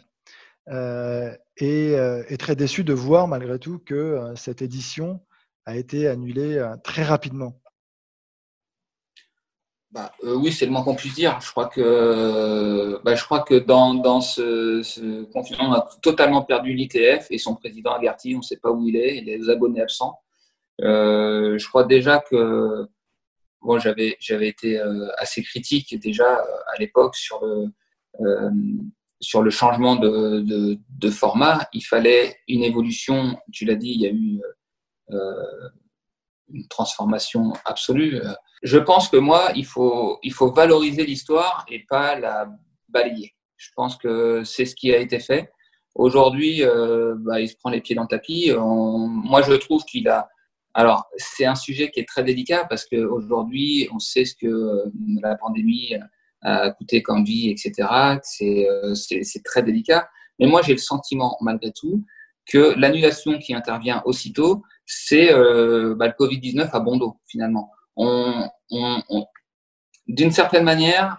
[0.69, 5.25] Euh, euh, et, très déçu de voir malgré tout que euh, cette édition
[5.65, 7.61] a été annulée très rapidement.
[9.91, 11.41] Bah, oui, c'est le moins qu'on puisse dire.
[11.41, 16.43] Je crois que, bah, je crois que dans, dans ce, ce, confinement, on a totalement
[16.43, 19.39] perdu l'ITF et son président Agarty, on ne sait pas où il est, il est
[19.39, 20.19] des abonnés absents.
[20.79, 22.87] je crois déjà que
[23.63, 24.79] bon, j'avais, j'avais été
[25.17, 27.71] assez critique déjà à l'époque sur le,
[29.21, 33.37] sur le changement de, de, format, il fallait une évolution.
[33.53, 34.41] Tu l'as dit, il y a eu
[35.11, 35.69] euh,
[36.53, 38.21] une transformation absolue.
[38.63, 42.49] Je pense que moi, il faut, il faut valoriser l'histoire et pas la
[42.89, 43.35] balayer.
[43.57, 45.51] Je pense que c'est ce qui a été fait.
[45.95, 48.53] Aujourd'hui, euh, bah, il se prend les pieds dans le tapis.
[48.57, 50.29] moi, je trouve qu'il a.
[50.75, 54.85] Alors, c'est un sujet qui est très délicat parce qu'aujourd'hui, on sait ce que
[55.21, 55.95] la pandémie
[56.43, 57.89] à coûter comme vie, etc.
[58.43, 60.09] Euh, c'est très délicat.
[60.39, 62.05] Mais moi, j'ai le sentiment, malgré tout,
[62.47, 67.71] que l'annulation qui intervient aussitôt, c'est euh, bah, le Covid-19 à bon dos, finalement.
[67.95, 69.27] On, on,
[70.07, 71.19] D'une certaine manière,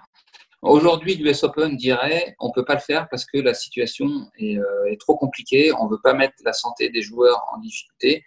[0.64, 4.10] aujourd'hui, l'US Open dirait on peut pas le faire parce que la situation
[4.40, 8.26] est, euh, est trop compliquée, on veut pas mettre la santé des joueurs en difficulté.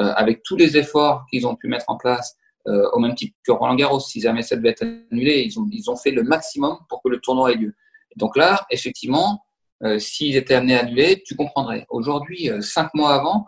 [0.00, 2.36] Euh, avec tous les efforts qu'ils ont pu mettre en place
[2.66, 4.00] euh, au même titre que Roland Garros.
[4.00, 7.08] Si jamais ça devait être annulé, ils ont, ils ont fait le maximum pour que
[7.08, 7.74] le tournoi ait lieu.
[8.16, 9.44] Donc là, effectivement,
[9.84, 11.86] euh, s'ils étaient amenés à annuler, tu comprendrais.
[11.90, 13.46] Aujourd'hui, euh, cinq mois avant,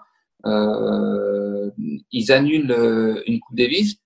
[2.12, 3.96] ils annulent euh, une Coupe Davis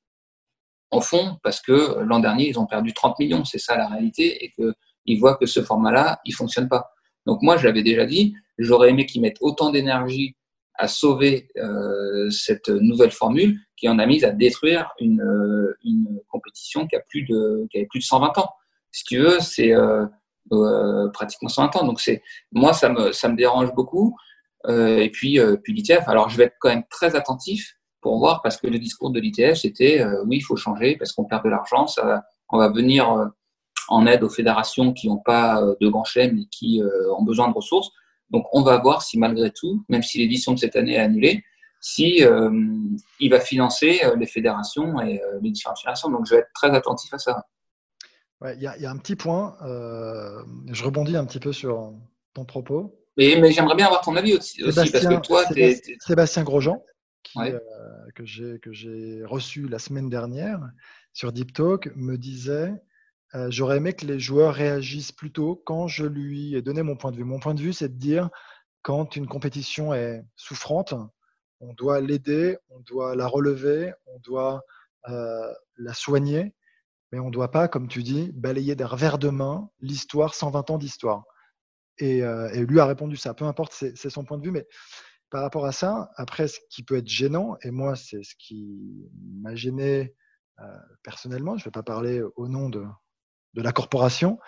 [0.91, 3.45] en fond parce que l'an dernier, ils ont perdu 30 millions.
[3.45, 6.91] C'est ça la réalité et qu'ils voient que ce format-là, il fonctionne pas.
[7.27, 10.37] Donc moi, je l'avais déjà dit, j'aurais aimé qu'ils mettent autant d'énergie
[10.75, 15.77] à sauver euh, cette nouvelle formule qui en a mis à détruire une, euh,
[16.29, 18.51] compétition qui a plus de qui avait plus de 120 ans.
[18.91, 20.07] Si tu veux, c'est euh,
[20.53, 21.87] euh pratiquement 120 ans.
[21.87, 22.23] Donc c'est
[22.53, 24.17] moi ça me ça me dérange beaucoup.
[24.67, 26.09] Euh, et puis puis l'ITF.
[26.09, 29.21] Alors je vais être quand même très attentif pour voir parce que le discours de
[29.21, 31.87] l'ITF c'était oui il faut changer parce qu'on perd de l'argent.
[32.51, 33.31] On va venir
[33.89, 36.83] en aide aux fédérations qui n'ont pas de grand chelem et qui
[37.17, 37.91] ont besoin de ressources.
[38.31, 41.45] Donc, on va voir si malgré tout, même si l'édition de cette année est annulée,
[41.81, 42.51] si euh,
[43.19, 46.11] il va financer euh, les fédérations et euh, les différentes fédérations.
[46.11, 47.45] Donc, je vais être très attentif à ça.
[48.55, 49.55] Il y, a un petit point.
[49.61, 51.93] je rebondis un petit peu sur
[52.33, 53.00] ton propos.
[53.17, 56.83] Mais, mais j'aimerais bien avoir ton avis aussi, parce que toi, Sébastien, Sébastien Grosjean,
[58.15, 60.61] que j'ai reçu la semaine dernière
[61.13, 62.73] sur Deep Talk, me disait
[63.35, 66.97] euh, j'aurais aimé que les joueurs réagissent plus tôt quand je lui ai donné mon
[66.97, 67.25] point de vue.
[67.25, 68.29] Mon point de vue, c'est de dire
[68.83, 70.95] quand une compétition est souffrante,
[71.61, 74.63] on doit l'aider, on doit la relever, on doit
[75.09, 76.55] euh, la soigner,
[77.13, 80.71] mais on ne doit pas, comme tu dis, balayer d'un revers de main l'histoire, 120
[80.71, 81.25] ans d'histoire.
[82.01, 84.67] Et, euh, et, lui a répondu ça, peu importe, c'est son point de vue, mais
[85.31, 89.09] par rapport à ça, après, ce qui peut être gênant, et moi, c'est ce qui
[89.41, 90.15] m'a gêné
[90.61, 90.65] euh,
[91.03, 92.85] personnellement, je ne vais pas parler au nom de,
[93.55, 94.39] de la corporation,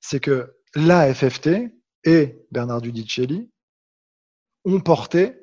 [0.00, 1.72] c'est que la FFT
[2.04, 3.50] et Bernard Dudicelli
[4.64, 5.42] ont porté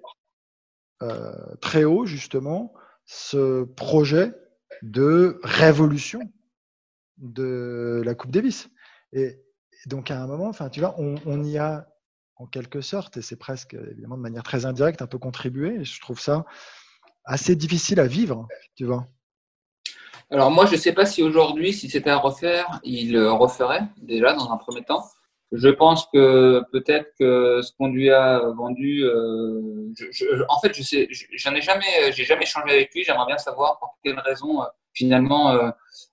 [1.01, 2.74] euh, très haut, justement,
[3.05, 4.34] ce projet
[4.82, 6.22] de révolution
[7.18, 8.70] de la Coupe Davis.
[9.13, 9.41] Et,
[9.88, 11.88] donc, à un moment, enfin, tu vois, on, y a
[12.38, 15.84] en quelque sorte, et c'est presque évidemment de manière très indirecte, un peu contribué.
[15.84, 16.46] Je trouve ça
[17.24, 19.08] assez difficile à vivre, tu vois.
[20.32, 23.84] Alors moi, je ne sais pas si aujourd'hui, si c'était à refaire, il le referait
[24.02, 25.06] déjà dans un premier temps.
[25.52, 29.94] Je pense que peut-être que ce qu'on lui a vendu, euh,
[30.50, 33.04] en fait, je sais, j'en ai jamais, j'ai jamais échangé avec lui.
[33.04, 35.52] J'aimerais bien savoir pour quelle raison euh, finalement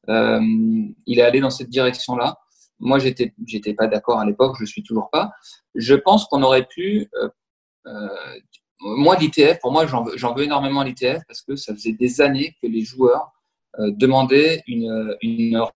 [0.08, 0.40] euh,
[1.06, 2.38] il est allé dans cette direction-là.
[2.82, 5.30] Moi, j'étais, j'étais pas d'accord à l'époque, je suis toujours pas.
[5.74, 7.28] Je pense qu'on aurait pu, euh,
[7.86, 8.08] euh,
[8.80, 12.56] moi, l'ITF, pour moi, j'en veux, énormément à l'ITF parce que ça faisait des années
[12.60, 13.32] que les joueurs
[13.78, 15.16] euh, demandaient une,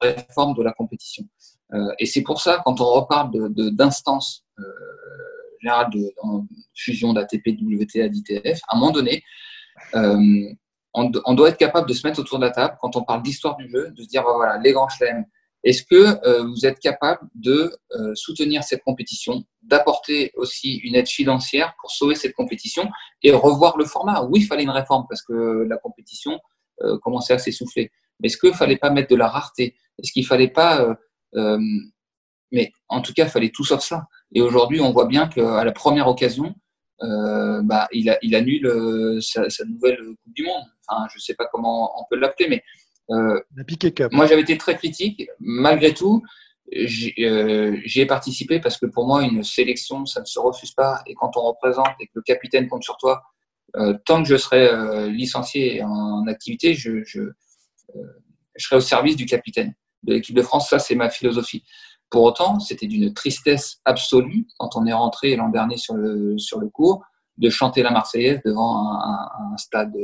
[0.02, 1.24] réforme de la compétition.
[1.72, 3.30] Euh, et c'est pour ça, quand on reparle
[3.72, 4.62] d'instances euh,
[5.62, 6.12] générales de,
[6.74, 9.22] fusion d'ATP, WTA, d'ITF, à un moment donné,
[9.94, 13.22] on, on, doit être capable de se mettre autour de la table quand on parle
[13.22, 15.24] d'histoire du jeu, de se dire voilà, les grands chelems,
[15.66, 21.08] est-ce que euh, vous êtes capable de euh, soutenir cette compétition, d'apporter aussi une aide
[21.08, 22.88] financière pour sauver cette compétition
[23.24, 24.22] et revoir le format?
[24.22, 26.38] Oui, il fallait une réforme parce que la compétition
[26.82, 27.90] euh, commençait à s'essouffler.
[28.20, 29.74] Mais est-ce qu'il ne fallait pas mettre de la rareté?
[30.00, 30.96] Est-ce qu'il ne fallait pas...
[32.52, 34.06] mais en tout cas, il fallait tout sauf ça.
[34.32, 36.54] Et aujourd'hui, on voit bien qu'à la première occasion,
[37.00, 40.64] bah, il, annule sa, sa, nouvelle Coupe du Monde.
[40.86, 42.62] Enfin, je ne sais pas comment on peut l'appeler, mais
[43.10, 43.40] euh,
[44.12, 45.28] moi, j'avais été très critique.
[45.38, 46.22] Malgré tout,
[46.74, 51.02] euh, j'y ai participé parce que pour moi, une sélection, ça ne se refuse pas.
[51.06, 53.22] Et quand on représente et que le capitaine compte sur toi,
[53.76, 57.32] euh, tant que je serai euh, licencié en activité, je, je, euh,
[58.56, 60.70] je, serai au service du capitaine de l'équipe de France.
[60.70, 61.62] Ça, c'est ma philosophie.
[62.08, 66.60] Pour autant, c'était d'une tristesse absolue quand on est rentré l'an dernier sur le, sur
[66.60, 67.04] le cours
[67.36, 69.94] de chanter la Marseillaise devant un, un, un stade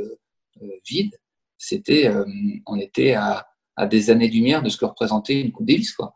[0.86, 1.16] vide
[1.62, 2.24] c'était, euh,
[2.66, 3.46] on était à,
[3.76, 5.92] à des années-lumière de ce que représentait une Coupe Davis.
[5.92, 6.12] Quoi.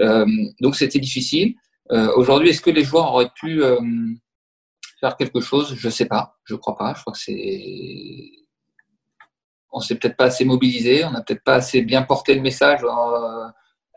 [0.00, 0.26] Euh,
[0.60, 1.54] donc c'était difficile.
[1.92, 3.62] Euh, aujourd'hui, est-ce que les joueurs auraient pu
[4.98, 5.76] faire quelque chose?
[5.76, 6.36] Je ne sais pas.
[6.44, 6.94] Je ne crois pas.
[6.94, 8.30] Je crois que c'est.
[9.70, 11.04] On s'est peut-être pas assez mobilisé.
[11.04, 12.80] On n'a peut-être pas assez bien porté le message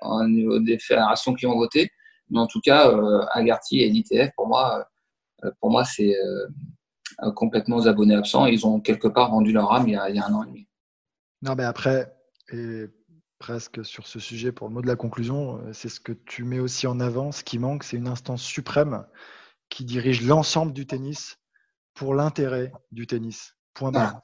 [0.02, 1.90] au niveau des fédérations qui ont voté.
[2.30, 2.94] Mais en tout cas,
[3.32, 4.88] Agarty et l'ITF, pour moi,
[5.60, 6.16] pour moi, c'est
[7.36, 8.46] complètement aux abonnés absents.
[8.46, 10.44] Ils ont quelque part vendu leur âme il y a, il y a un an
[10.44, 10.68] et demi.
[11.42, 12.14] Non, mais après,
[12.52, 12.86] et
[13.40, 16.44] presque sur ce sujet, pour le mot de la conclusion, euh, c'est ce que tu
[16.44, 17.32] mets aussi en avant.
[17.32, 19.06] Ce qui manque, c'est une instance suprême
[19.70, 21.38] qui dirige l'ensemble du tennis
[21.94, 23.56] pour l'intérêt du tennis.
[23.74, 24.22] Point barre.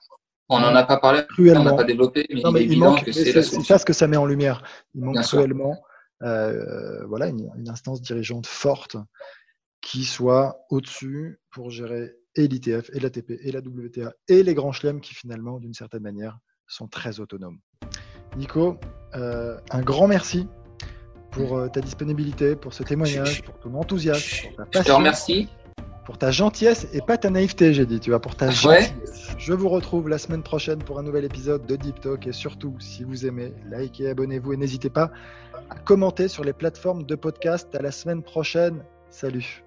[0.50, 1.62] On n'en a pas parlé, cruellement.
[1.62, 4.08] on n'a pas développé, mais, non, mais il, il manque c'est ça ce que ça
[4.08, 4.64] met en lumière.
[4.94, 5.76] Il manque Bien cruellement
[6.24, 8.98] euh, voilà, une, une, instance dirigeante forte
[9.82, 14.72] qui soit au-dessus pour gérer et l'ITF, et l'ATP, et la WTA, et les grands
[14.72, 17.60] chelems qui finalement, d'une certaine manière, sont très autonomes.
[18.36, 18.78] Nico,
[19.16, 20.48] euh, un grand merci
[21.32, 24.82] pour euh, ta disponibilité, pour ce témoignage, pour ton enthousiasme, pour ta passion.
[24.82, 25.50] Je te remercie.
[26.06, 28.92] Pour ta gentillesse et pas ta naïveté, j'ai dit, tu vois, pour ta gentillesse.
[28.92, 29.36] Ouais.
[29.38, 32.76] Je vous retrouve la semaine prochaine pour un nouvel épisode de Deep Talk et surtout,
[32.80, 35.12] si vous aimez, likez, abonnez-vous et n'hésitez pas
[35.70, 37.76] à commenter sur les plateformes de podcast.
[37.76, 38.84] À la semaine prochaine.
[39.10, 39.67] Salut.